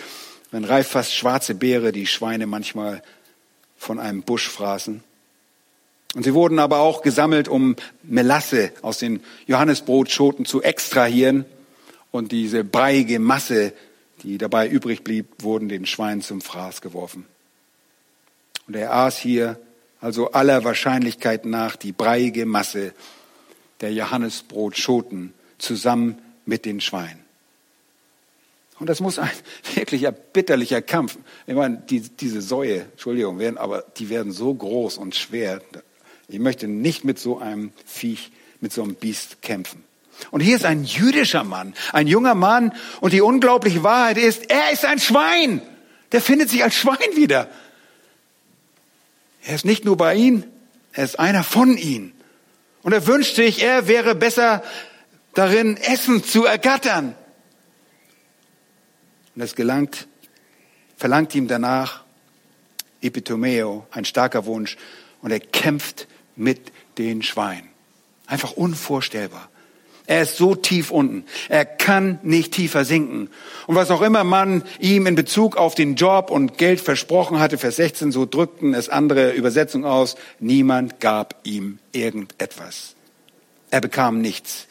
wenn 0.50 0.64
reif 0.64 0.88
fast 0.88 1.14
schwarze 1.14 1.54
Beere, 1.54 1.92
die 1.92 2.06
Schweine 2.06 2.46
manchmal 2.46 3.02
von 3.78 3.98
einem 3.98 4.22
Busch 4.22 4.48
fraßen. 4.48 5.02
Und 6.14 6.22
sie 6.22 6.34
wurden 6.34 6.58
aber 6.58 6.80
auch 6.80 7.02
gesammelt, 7.02 7.48
um 7.48 7.76
Melasse 8.02 8.72
aus 8.82 8.98
den 8.98 9.22
Johannesbrotschoten 9.46 10.44
zu 10.44 10.62
extrahieren. 10.62 11.44
Und 12.10 12.32
diese 12.32 12.64
breiige 12.64 13.18
Masse, 13.20 13.72
die 14.22 14.38
dabei 14.38 14.68
übrig 14.68 15.04
blieb, 15.04 15.26
wurden 15.42 15.68
den 15.68 15.86
Schweinen 15.86 16.22
zum 16.22 16.40
Fraß 16.40 16.80
geworfen. 16.80 17.26
Und 18.66 18.76
er 18.76 18.92
aß 18.94 19.18
hier 19.18 19.58
also 20.00 20.32
aller 20.32 20.64
Wahrscheinlichkeit 20.64 21.44
nach 21.44 21.76
die 21.76 21.92
breiige 21.92 22.46
Masse 22.46 22.92
der 23.80 23.92
Johannesbrotschoten 23.92 25.34
zusammen 25.58 26.18
mit 26.46 26.64
den 26.64 26.80
Schweinen. 26.80 27.27
Und 28.78 28.88
das 28.88 29.00
muss 29.00 29.18
ein 29.18 29.30
wirklicher 29.74 30.12
bitterlicher 30.12 30.82
Kampf. 30.82 31.18
Ich 31.46 31.54
meine, 31.54 31.82
die, 31.88 32.00
diese 32.00 32.40
Säue, 32.40 32.82
Entschuldigung, 32.82 33.38
werden, 33.38 33.58
aber 33.58 33.84
die 33.96 34.08
werden 34.08 34.32
so 34.32 34.54
groß 34.54 34.98
und 34.98 35.14
schwer. 35.14 35.60
Ich 36.28 36.38
möchte 36.38 36.68
nicht 36.68 37.04
mit 37.04 37.18
so 37.18 37.38
einem 37.38 37.72
Viech, 37.86 38.30
mit 38.60 38.72
so 38.72 38.82
einem 38.82 38.94
Biest 38.94 39.42
kämpfen. 39.42 39.84
Und 40.30 40.40
hier 40.40 40.56
ist 40.56 40.64
ein 40.64 40.84
jüdischer 40.84 41.44
Mann, 41.44 41.74
ein 41.92 42.06
junger 42.06 42.34
Mann. 42.34 42.72
Und 43.00 43.12
die 43.12 43.20
unglaubliche 43.20 43.82
Wahrheit 43.82 44.18
ist, 44.18 44.50
er 44.50 44.72
ist 44.72 44.84
ein 44.84 44.98
Schwein. 44.98 45.62
Der 46.12 46.20
findet 46.20 46.50
sich 46.50 46.62
als 46.64 46.74
Schwein 46.74 47.14
wieder. 47.14 47.48
Er 49.44 49.54
ist 49.54 49.64
nicht 49.64 49.84
nur 49.84 49.96
bei 49.96 50.14
ihnen, 50.14 50.44
er 50.92 51.04
ist 51.04 51.18
einer 51.18 51.44
von 51.44 51.76
ihnen. 51.76 52.12
Und 52.82 52.92
er 52.92 53.06
wünscht 53.06 53.36
sich, 53.36 53.62
er 53.62 53.86
wäre 53.86 54.14
besser 54.14 54.62
darin, 55.34 55.76
Essen 55.76 56.24
zu 56.24 56.44
ergattern. 56.44 57.14
Und 59.38 59.44
es 59.44 59.54
gelangt, 59.54 60.08
verlangt 60.96 61.32
ihm 61.36 61.46
danach 61.46 62.02
Epitomeo, 63.00 63.86
ein 63.92 64.04
starker 64.04 64.46
Wunsch. 64.46 64.76
Und 65.22 65.30
er 65.30 65.38
kämpft 65.38 66.08
mit 66.34 66.72
den 66.98 67.22
Schweinen. 67.22 67.68
Einfach 68.26 68.54
unvorstellbar. 68.54 69.48
Er 70.08 70.22
ist 70.22 70.38
so 70.38 70.56
tief 70.56 70.90
unten. 70.90 71.24
Er 71.48 71.64
kann 71.64 72.18
nicht 72.24 72.52
tiefer 72.52 72.84
sinken. 72.84 73.30
Und 73.68 73.76
was 73.76 73.92
auch 73.92 74.02
immer 74.02 74.24
man 74.24 74.64
ihm 74.80 75.06
in 75.06 75.14
Bezug 75.14 75.56
auf 75.56 75.76
den 75.76 75.94
Job 75.94 76.32
und 76.32 76.58
Geld 76.58 76.80
versprochen 76.80 77.38
hatte, 77.38 77.58
Vers 77.58 77.76
16, 77.76 78.10
so 78.10 78.26
drückten 78.26 78.74
es 78.74 78.88
andere 78.88 79.30
Übersetzungen 79.34 79.84
aus, 79.84 80.16
niemand 80.40 80.98
gab 80.98 81.36
ihm 81.44 81.78
irgendetwas. 81.92 82.96
Er 83.70 83.82
bekam 83.82 84.20
nichts. 84.20 84.66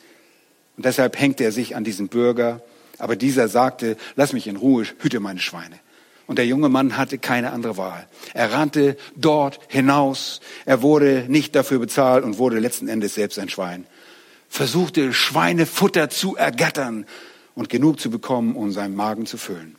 Und 0.76 0.86
deshalb 0.86 1.18
hängt 1.18 1.40
er 1.40 1.54
sich 1.54 1.78
an 1.78 1.86
diesen 1.86 2.10
Bürger 2.10 2.62
aber 2.98 3.16
dieser 3.16 3.48
sagte, 3.48 3.98
lass 4.16 4.34
mich 4.34 4.48
in 4.48 4.56
Ruhe, 4.56 4.86
hüte 5.00 5.20
meine 5.20 5.40
Schweine. 5.40 5.80
Und 6.26 6.38
der 6.38 6.46
junge 6.46 6.68
Mann 6.68 6.98
hatte 6.98 7.18
keine 7.18 7.52
andere 7.52 7.78
Wahl. 7.78 8.08
Er 8.34 8.52
rannte 8.52 8.98
dort 9.16 9.60
hinaus. 9.70 10.42
Er 10.66 10.82
wurde 10.82 11.26
nicht 11.30 11.56
dafür 11.56 11.80
bezahlt 11.80 12.26
und 12.26 12.38
wurde 12.38 12.60
letzten 12.60 12.90
Endes 12.90 13.16
selbst 13.16 13.40
ein 13.40 13.48
Schwein. 13.48 13.86
Versuchte 14.50 15.14
Schweinefutter 15.14 16.10
zu 16.10 16.36
ergattern 16.36 17.06
und 17.56 17.70
genug 17.70 18.00
zu 18.00 18.10
bekommen, 18.10 18.56
um 18.56 18.72
seinen 18.72 18.96
Magen 18.96 19.26
zu 19.26 19.38
füllen. 19.38 19.78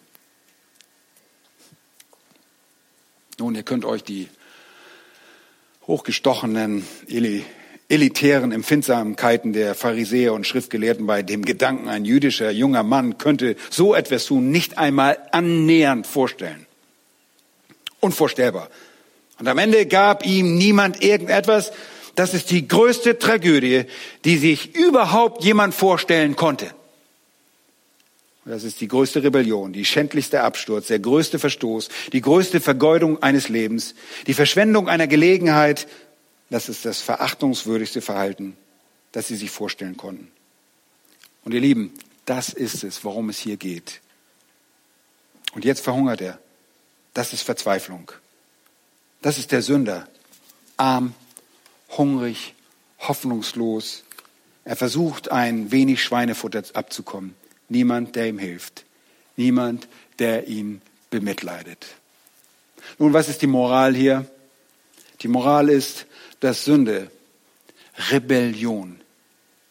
Nun, 3.39 3.55
ihr 3.55 3.63
könnt 3.63 3.85
euch 3.85 4.03
die 4.03 4.29
hochgestochenen 5.87 6.87
Eli 7.09 7.45
elitären 7.89 8.53
Empfindsamkeiten 8.53 9.53
der 9.53 9.75
Pharisäer 9.75 10.35
und 10.35 10.47
Schriftgelehrten 10.47 11.07
bei 11.07 11.23
dem 11.23 11.45
Gedanken, 11.45 11.89
ein 11.89 12.05
jüdischer 12.05 12.51
junger 12.51 12.83
Mann 12.83 13.17
könnte 13.17 13.57
so 13.71 13.95
etwas 13.95 14.27
tun, 14.27 14.51
nicht 14.51 14.77
einmal 14.77 15.19
annähernd 15.33 16.07
vorstellen. 16.07 16.67
Unvorstellbar. 18.01 18.69
Und 19.39 19.49
am 19.49 19.59
Ende 19.59 19.87
gab 19.87 20.27
ihm 20.27 20.57
niemand 20.57 21.03
irgendetwas. 21.03 21.73
Das 22.15 22.35
ist 22.35 22.51
die 22.51 22.69
größte 22.69 23.19
Tragödie, 23.19 23.85
die 24.25 24.37
sich 24.37 24.75
überhaupt 24.75 25.45
jemand 25.45 25.75
vorstellen 25.75 26.37
konnte. 26.37 26.71
Das 28.45 28.65
ist 28.65 28.81
die 28.81 28.89
größte 28.89 29.23
Rebellion, 29.23 29.73
die 29.73 29.85
schändlichste 29.85 30.43
Absturz, 30.43 30.87
der 30.87 30.99
größte 30.99 31.39
Verstoß, 31.39 31.91
die 32.13 32.23
größte 32.23 32.61
Vergeudung 32.61 33.23
eines 33.23 33.51
Lebens, 33.51 33.95
die 34.27 34.33
Verschwendung 34.33 34.89
einer 34.89 35.07
Gelegenheit, 35.07 35.87
das 36.51 36.69
ist 36.69 36.85
das 36.85 37.01
verachtungswürdigste 37.01 38.01
Verhalten, 38.01 38.57
das 39.13 39.29
sie 39.29 39.37
sich 39.37 39.51
vorstellen 39.51 39.97
konnten. 39.97 40.31
Und 41.45 41.53
ihr 41.55 41.61
Lieben, 41.61 41.93
das 42.25 42.51
ist 42.51 42.85
es, 42.85 43.05
worum 43.05 43.29
es 43.29 43.39
hier 43.39 43.57
geht. 43.57 44.01
Und 45.55 45.65
jetzt 45.65 45.81
verhungert 45.81 46.21
er. 46.21 46.39
Das 47.15 47.33
ist 47.33 47.43
Verzweiflung. 47.43 48.13
Das 49.23 49.39
ist 49.39 49.51
der 49.51 49.63
Sünder. 49.63 50.09
Arm, 50.77 51.15
hungrig, 51.97 52.55
hoffnungslos. 53.01 54.05
Er 54.65 54.77
versucht, 54.77 55.31
ein 55.31 55.71
wenig 55.73 56.03
Schweinefutter 56.03 56.63
abzukommen. 56.75 57.35
Niemand, 57.69 58.15
der 58.17 58.29
ihm 58.29 58.39
hilft. 58.39 58.85
Niemand, 59.37 59.89
der 60.19 60.49
ihn 60.49 60.83
bemitleidet. 61.11 61.87
Nun, 62.99 63.13
was 63.13 63.29
ist 63.29 63.43
die 63.43 63.47
Moral 63.47 63.95
hier? 63.95 64.27
Die 65.23 65.29
Moral 65.29 65.69
ist, 65.69 66.07
dass 66.41 66.65
Sünde 66.65 67.11
Rebellion 68.11 69.01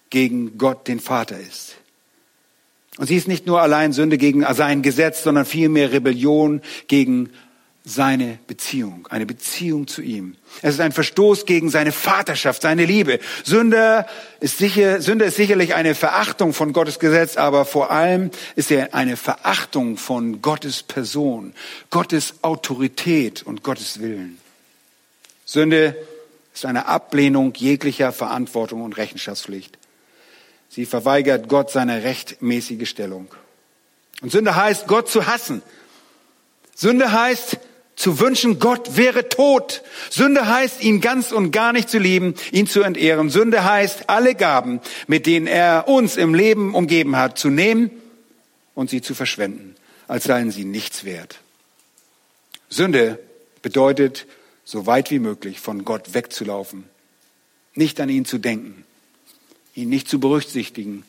gegen 0.10 0.58
Gott, 0.58 0.88
den 0.88 1.00
Vater 1.00 1.40
ist. 1.40 1.76
Und 2.98 3.08
sie 3.08 3.16
ist 3.16 3.28
nicht 3.28 3.46
nur 3.46 3.62
allein 3.62 3.94
Sünde 3.94 4.18
gegen 4.18 4.46
sein 4.54 4.82
Gesetz, 4.82 5.24
sondern 5.24 5.46
vielmehr 5.46 5.92
Rebellion 5.92 6.62
gegen 6.88 7.30
seine 7.88 8.38
Beziehung, 8.48 9.08
eine 9.10 9.26
Beziehung 9.26 9.88
zu 9.88 10.02
ihm. 10.02 10.36
Es 10.62 10.74
ist 10.74 10.82
ein 10.82 10.92
Verstoß 10.92 11.46
gegen 11.46 11.70
seine 11.70 11.94
Vaterschaft, 11.94 12.62
seine 12.62 12.84
Liebe. 12.84 13.20
Sünde 13.46 14.06
ist, 14.42 14.58
sicher, 14.58 15.02
Sünde 15.02 15.26
ist 15.26 15.38
sicherlich 15.38 15.74
eine 15.74 15.96
Verachtung 15.96 16.54
von 16.54 16.74
Gottes 16.74 17.00
Gesetz, 17.00 17.38
aber 17.38 17.64
vor 17.64 17.90
allem 17.90 18.30
ist 18.58 18.72
er 18.72 18.94
eine 18.94 19.16
Verachtung 19.16 19.96
von 19.96 20.42
Gottes 20.42 20.84
Person, 20.84 21.54
Gottes 21.90 22.36
Autorität 22.42 23.44
und 23.44 23.64
Gottes 23.64 24.02
Willen. 24.02 24.38
Sünde 25.46 25.96
ist 26.58 26.66
eine 26.66 26.88
Ablehnung 26.88 27.54
jeglicher 27.56 28.12
Verantwortung 28.12 28.82
und 28.82 28.98
Rechenschaftspflicht. 28.98 29.78
Sie 30.70 30.88
verweigert 30.88 31.50
Gott 31.50 31.70
seine 31.70 32.04
rechtmäßige 32.04 32.90
Stellung. 32.90 33.28
Und 34.24 34.32
Sünde 34.32 34.56
heißt, 34.56 34.88
Gott 34.88 35.08
zu 35.08 35.28
hassen. 35.28 35.62
Sünde 36.74 37.12
heißt, 37.12 37.60
zu 37.96 38.20
wünschen, 38.20 38.58
Gott 38.58 38.98
wäre 38.98 39.30
tot. 39.30 39.84
Sünde 40.10 40.48
heißt, 40.48 40.84
ihn 40.84 41.00
ganz 41.00 41.32
und 41.32 41.52
gar 41.52 41.74
nicht 41.74 41.90
zu 41.90 42.00
lieben, 42.00 42.34
ihn 42.52 42.66
zu 42.66 42.82
entehren. 42.82 43.30
Sünde 43.30 43.64
heißt, 43.64 44.10
alle 44.10 44.34
Gaben, 44.34 44.82
mit 45.06 45.28
denen 45.28 45.46
er 45.46 45.88
uns 45.88 46.18
im 46.18 46.34
Leben 46.34 46.74
umgeben 46.74 47.18
hat, 47.18 47.38
zu 47.38 47.50
nehmen 47.50 47.92
und 48.74 48.90
sie 48.90 49.04
zu 49.04 49.14
verschwenden, 49.14 49.76
als 50.08 50.24
seien 50.24 50.50
sie 50.50 50.66
nichts 50.66 51.06
wert. 51.06 51.38
Sünde 52.68 53.20
bedeutet, 53.62 54.26
so 54.68 54.86
weit 54.86 55.12
wie 55.12 55.20
möglich 55.20 55.62
von 55.62 55.86
Gott 55.86 56.14
wegzulaufen, 56.14 56.84
nicht 57.74 58.02
an 58.02 58.10
ihn 58.10 58.26
zu 58.26 58.38
denken, 58.38 58.84
ihn 59.76 59.88
nicht 59.88 60.10
zu 60.10 60.20
berücksichtigen, 60.20 61.06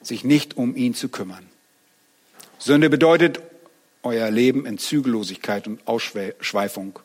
sich 0.00 0.24
nicht 0.24 0.56
um 0.56 0.74
ihn 0.74 0.94
zu 0.94 1.10
kümmern. 1.10 1.44
Sünde 2.58 2.88
bedeutet, 2.88 3.42
euer 4.02 4.30
Leben 4.30 4.64
in 4.64 4.78
Zügellosigkeit 4.78 5.66
und 5.66 5.86
Ausschweifung 5.86 6.98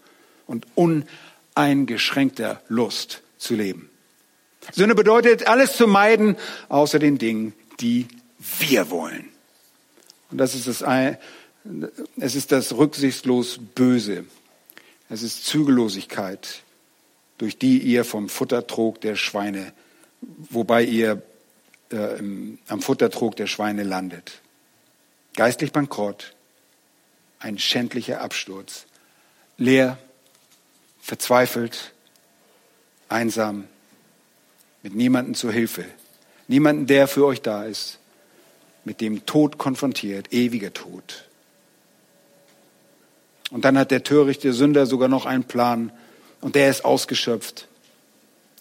und 0.48 0.68
uneingeschränkter 0.76 2.62
Lust 2.70 3.22
zu 3.38 3.56
leben. 3.56 3.90
Sünde 4.72 4.96
bedeutet, 4.96 5.48
alles 5.48 5.76
zu 5.76 5.86
meiden, 5.86 6.38
außer 6.70 7.00
den 7.00 7.18
Dingen, 7.18 7.52
die 7.82 8.08
wir 8.58 8.90
wollen. 8.90 9.28
Und 10.32 10.38
das 10.38 10.56
ist 10.56 10.66
das, 10.66 10.82
es 12.18 12.36
ist 12.36 12.54
das 12.54 12.78
rücksichtslos 12.78 13.60
Böse. 13.76 14.24
Es 15.10 15.24
ist 15.24 15.45
Zügellosigkeit, 15.45 16.62
durch 17.39 17.58
die 17.58 17.80
ihr 17.80 18.06
vom 18.06 18.30
Futtertrog 18.30 19.02
der 19.02 19.15
Schweine, 19.15 19.74
wobei 20.22 20.84
ihr 20.84 21.24
äh, 21.91 22.22
am 22.67 22.82
Futtertrog 22.82 23.36
der 23.36 23.48
Schweine 23.48 23.84
landet. 23.84 24.41
Geistlich 25.36 25.72
bankrott, 25.72 26.36
ein 27.39 27.58
schändlicher 27.58 28.22
Absturz. 28.22 28.86
Leer, 29.58 29.98
verzweifelt, 31.02 31.93
einsam, 33.08 33.67
mit 34.84 34.93
niemandem 34.93 35.34
zur 35.34 35.52
Hilfe, 35.52 35.86
niemanden, 36.48 36.86
der 36.86 37.08
für 37.08 37.26
euch 37.26 37.41
da 37.41 37.63
ist, 37.63 38.00
mit 38.86 39.02
dem 39.02 39.26
Tod 39.26 39.58
konfrontiert, 39.58 40.32
ewiger 40.32 40.74
Tod. 40.74 41.29
Und 43.52 43.66
dann 43.66 43.78
hat 43.78 43.92
der 43.92 44.04
törichte 44.04 44.54
Sünder 44.54 44.86
sogar 44.86 45.08
noch 45.08 45.26
einen 45.26 45.44
Plan 45.44 45.92
und 46.42 46.56
der 46.56 46.70
ist 46.70 46.86
ausgeschöpft. 46.86 47.68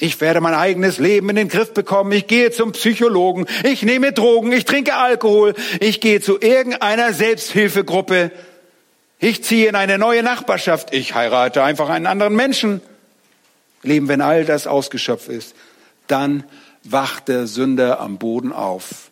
Ich 0.01 0.20
werde 0.20 0.40
mein 0.40 0.55
eigenes 0.55 0.98
Leben 0.98 1.29
in 1.31 1.37
den 1.37 1.48
Griff 1.48 1.74
bekommen. 1.74 2.12
Ich 2.12 2.29
gehe 2.29 2.53
zum 2.53 2.72
Psychologen. 2.72 3.46
Ich 3.64 3.83
nehme 3.83 4.12
Drogen. 4.12 4.53
Ich 4.53 4.64
trinke 4.64 4.94
Alkohol. 4.94 5.55
Ich 5.81 6.01
gehe 6.01 6.20
zu 6.20 6.40
irgendeiner 6.40 7.12
Selbsthilfegruppe. 7.12 8.31
Ich 9.18 9.42
ziehe 9.42 9.68
in 9.68 9.74
eine 9.74 9.98
neue 9.98 10.22
Nachbarschaft. 10.22 10.94
Ich 10.94 11.16
heirate 11.16 11.64
einfach 11.64 11.88
einen 11.88 12.07
anderen 12.07 12.37
Menschen. 12.37 12.81
Leben, 13.83 14.07
wenn 14.07 14.20
all 14.20 14.44
das 14.44 14.68
ausgeschöpft 14.68 15.29
ist, 15.29 15.57
dann 16.07 16.44
wacht 16.85 17.27
der 17.27 17.48
Sünder 17.48 17.98
am 17.98 18.18
Boden 18.18 18.53
auf. 18.53 19.11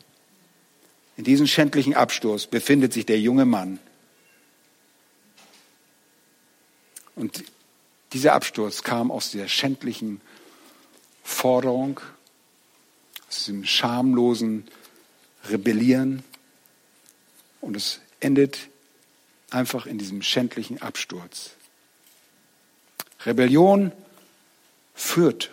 In 1.17 1.25
diesem 1.25 1.49
schändlichen 1.49 1.95
Absturz 1.95 2.47
befindet 2.47 2.93
sich 2.93 3.07
der 3.07 3.19
junge 3.19 3.45
Mann. 3.45 3.81
Und 7.17 7.45
dieser 8.13 8.35
Absturz 8.35 8.83
kam 8.83 9.11
aus 9.11 9.33
der 9.33 9.49
schändlichen 9.49 10.21
Forderung, 11.25 12.01
aus 13.29 13.39
diesem 13.39 13.65
schamlosen 13.65 14.69
Rebellieren. 15.49 16.23
Und 17.61 17.77
es 17.77 18.01
endet 18.21 18.69
einfach 19.51 19.87
in 19.87 19.99
diesem 19.99 20.23
schändlichen 20.23 20.81
Absturz. 20.83 21.51
Rebellion 23.25 23.91
führt 24.95 25.51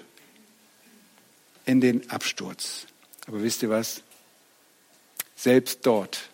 in 1.66 1.82
den 1.82 2.10
Absturz. 2.12 2.86
Aber 3.26 3.42
wisst 3.42 3.64
ihr 3.64 3.70
was? 3.70 4.04
Selbst 5.36 5.86
dort 5.86 6.30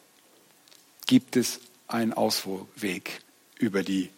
gibt 1.07 1.35
es 1.35 1.59
einen 1.87 2.13
Ausweg 2.13 3.21
über 3.57 3.83
die 3.83 4.09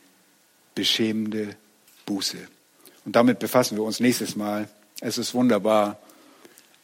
beschämende 0.76 1.56
Buße. 2.06 2.38
Und 3.06 3.16
damit 3.16 3.40
befassen 3.40 3.78
wir 3.78 3.84
uns 3.84 4.00
nächstes 4.00 4.36
Mal. 4.36 4.68
Es 5.00 5.18
ist 5.18 5.34
wunderbar, 5.34 6.00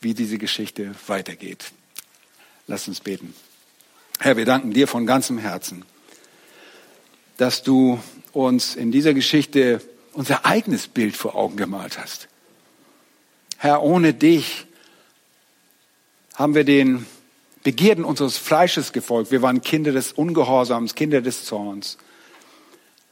wie 0.02 0.14
diese 0.14 0.38
Geschichte 0.38 0.96
weitergeht. 1.08 1.72
Lass 2.68 2.88
uns 2.88 3.00
beten. 3.00 3.34
Herr, 4.20 4.38
wir 4.38 4.46
danken 4.46 4.72
dir 4.72 4.88
von 4.88 5.06
ganzem 5.06 5.38
Herzen 5.38 5.86
dass 7.38 7.64
du 7.64 8.00
uns 8.34 8.76
in 8.76 8.92
dieser 8.92 9.14
Geschichte 9.14 9.82
unser 10.14 10.46
eigenes 10.46 10.88
Bild 10.88 11.16
vor 11.16 11.36
Augen 11.36 11.56
gemalt 11.56 12.00
hast. 12.00 12.28
Herr, 13.58 13.82
ohne 13.84 14.14
dich 14.14 14.66
haben 16.36 16.56
wir 16.56 16.64
den 16.64 17.06
Begierden 17.64 18.04
unseres 18.04 18.38
Fleisches 18.38 18.92
gefolgt. 18.92 19.32
Wir 19.32 19.42
waren 19.42 19.62
Kinder 19.62 19.92
des 19.92 20.12
Ungehorsams, 20.12 20.96
Kinder 20.96 21.22
des 21.22 21.46
Zorns. 21.46 21.98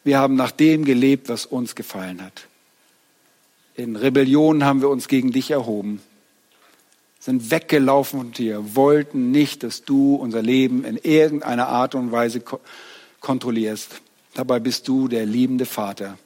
Wir 0.06 0.20
haben 0.20 0.36
nach 0.36 0.52
dem 0.52 0.86
gelebt, 0.86 1.30
was 1.30 1.48
uns 1.48 1.74
gefallen 1.74 2.22
hat. 2.24 2.48
In 3.74 3.96
Rebellion 3.96 4.64
haben 4.64 4.82
wir 4.82 4.90
uns 4.90 5.08
gegen 5.08 5.32
dich 5.32 5.50
erhoben, 5.50 6.00
sind 7.20 7.50
weggelaufen 7.50 8.20
von 8.20 8.32
dir, 8.32 8.76
wollten 8.76 9.32
nicht, 9.32 9.64
dass 9.64 9.84
du 9.84 10.14
unser 10.14 10.44
Leben 10.44 10.86
in 10.86 10.98
irgendeiner 10.98 11.70
Art 11.70 11.96
und 11.96 12.12
Weise 12.12 12.44
kontrollierst. 13.20 14.00
Dabei 14.36 14.60
bist 14.60 14.88
du 14.88 15.08
der 15.08 15.26
liebende 15.26 15.66
Vater, 15.66 16.20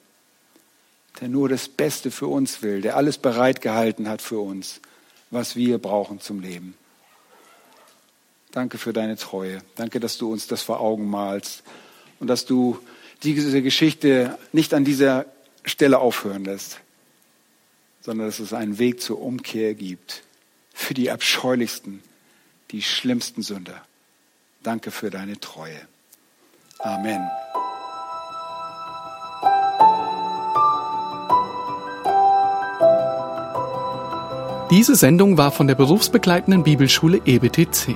der 1.21 1.29
nur 1.29 1.47
das 1.47 1.69
Beste 1.69 2.11
für 2.11 2.27
uns 2.27 2.61
will, 2.61 2.81
der 2.81 2.97
alles 2.97 3.17
bereitgehalten 3.17 4.09
hat 4.09 4.21
für 4.21 4.39
uns, 4.39 4.81
was 5.31 5.55
wir 5.55 5.77
brauchen 5.77 6.19
zum 6.19 6.41
Leben. 6.41 6.73
Danke 8.51 8.77
für 8.77 8.91
deine 8.91 9.15
Treue. 9.15 9.61
Danke, 9.75 10.01
dass 10.01 10.17
du 10.17 10.29
uns 10.29 10.47
das 10.47 10.63
vor 10.63 10.81
Augen 10.81 11.09
malst 11.09 11.63
und 12.19 12.27
dass 12.27 12.45
du 12.45 12.77
diese 13.23 13.61
Geschichte 13.61 14.37
nicht 14.51 14.73
an 14.73 14.85
dieser 14.85 15.25
Stelle 15.65 15.99
aufhören 15.99 16.45
lässt, 16.45 16.79
sondern 18.01 18.27
dass 18.27 18.39
es 18.39 18.53
einen 18.53 18.79
Weg 18.79 19.01
zur 19.01 19.21
Umkehr 19.21 19.73
gibt 19.73 20.23
für 20.73 20.93
die 20.93 21.11
abscheulichsten, 21.11 22.01
die 22.71 22.81
schlimmsten 22.81 23.41
Sünder. 23.41 23.83
Danke 24.63 24.91
für 24.91 25.09
deine 25.09 25.39
Treue. 25.39 25.79
Amen. 26.79 27.21
Diese 34.71 34.95
Sendung 34.95 35.37
war 35.37 35.51
von 35.51 35.67
der 35.67 35.75
berufsbegleitenden 35.75 36.63
Bibelschule 36.63 37.21
EBTC. 37.25 37.95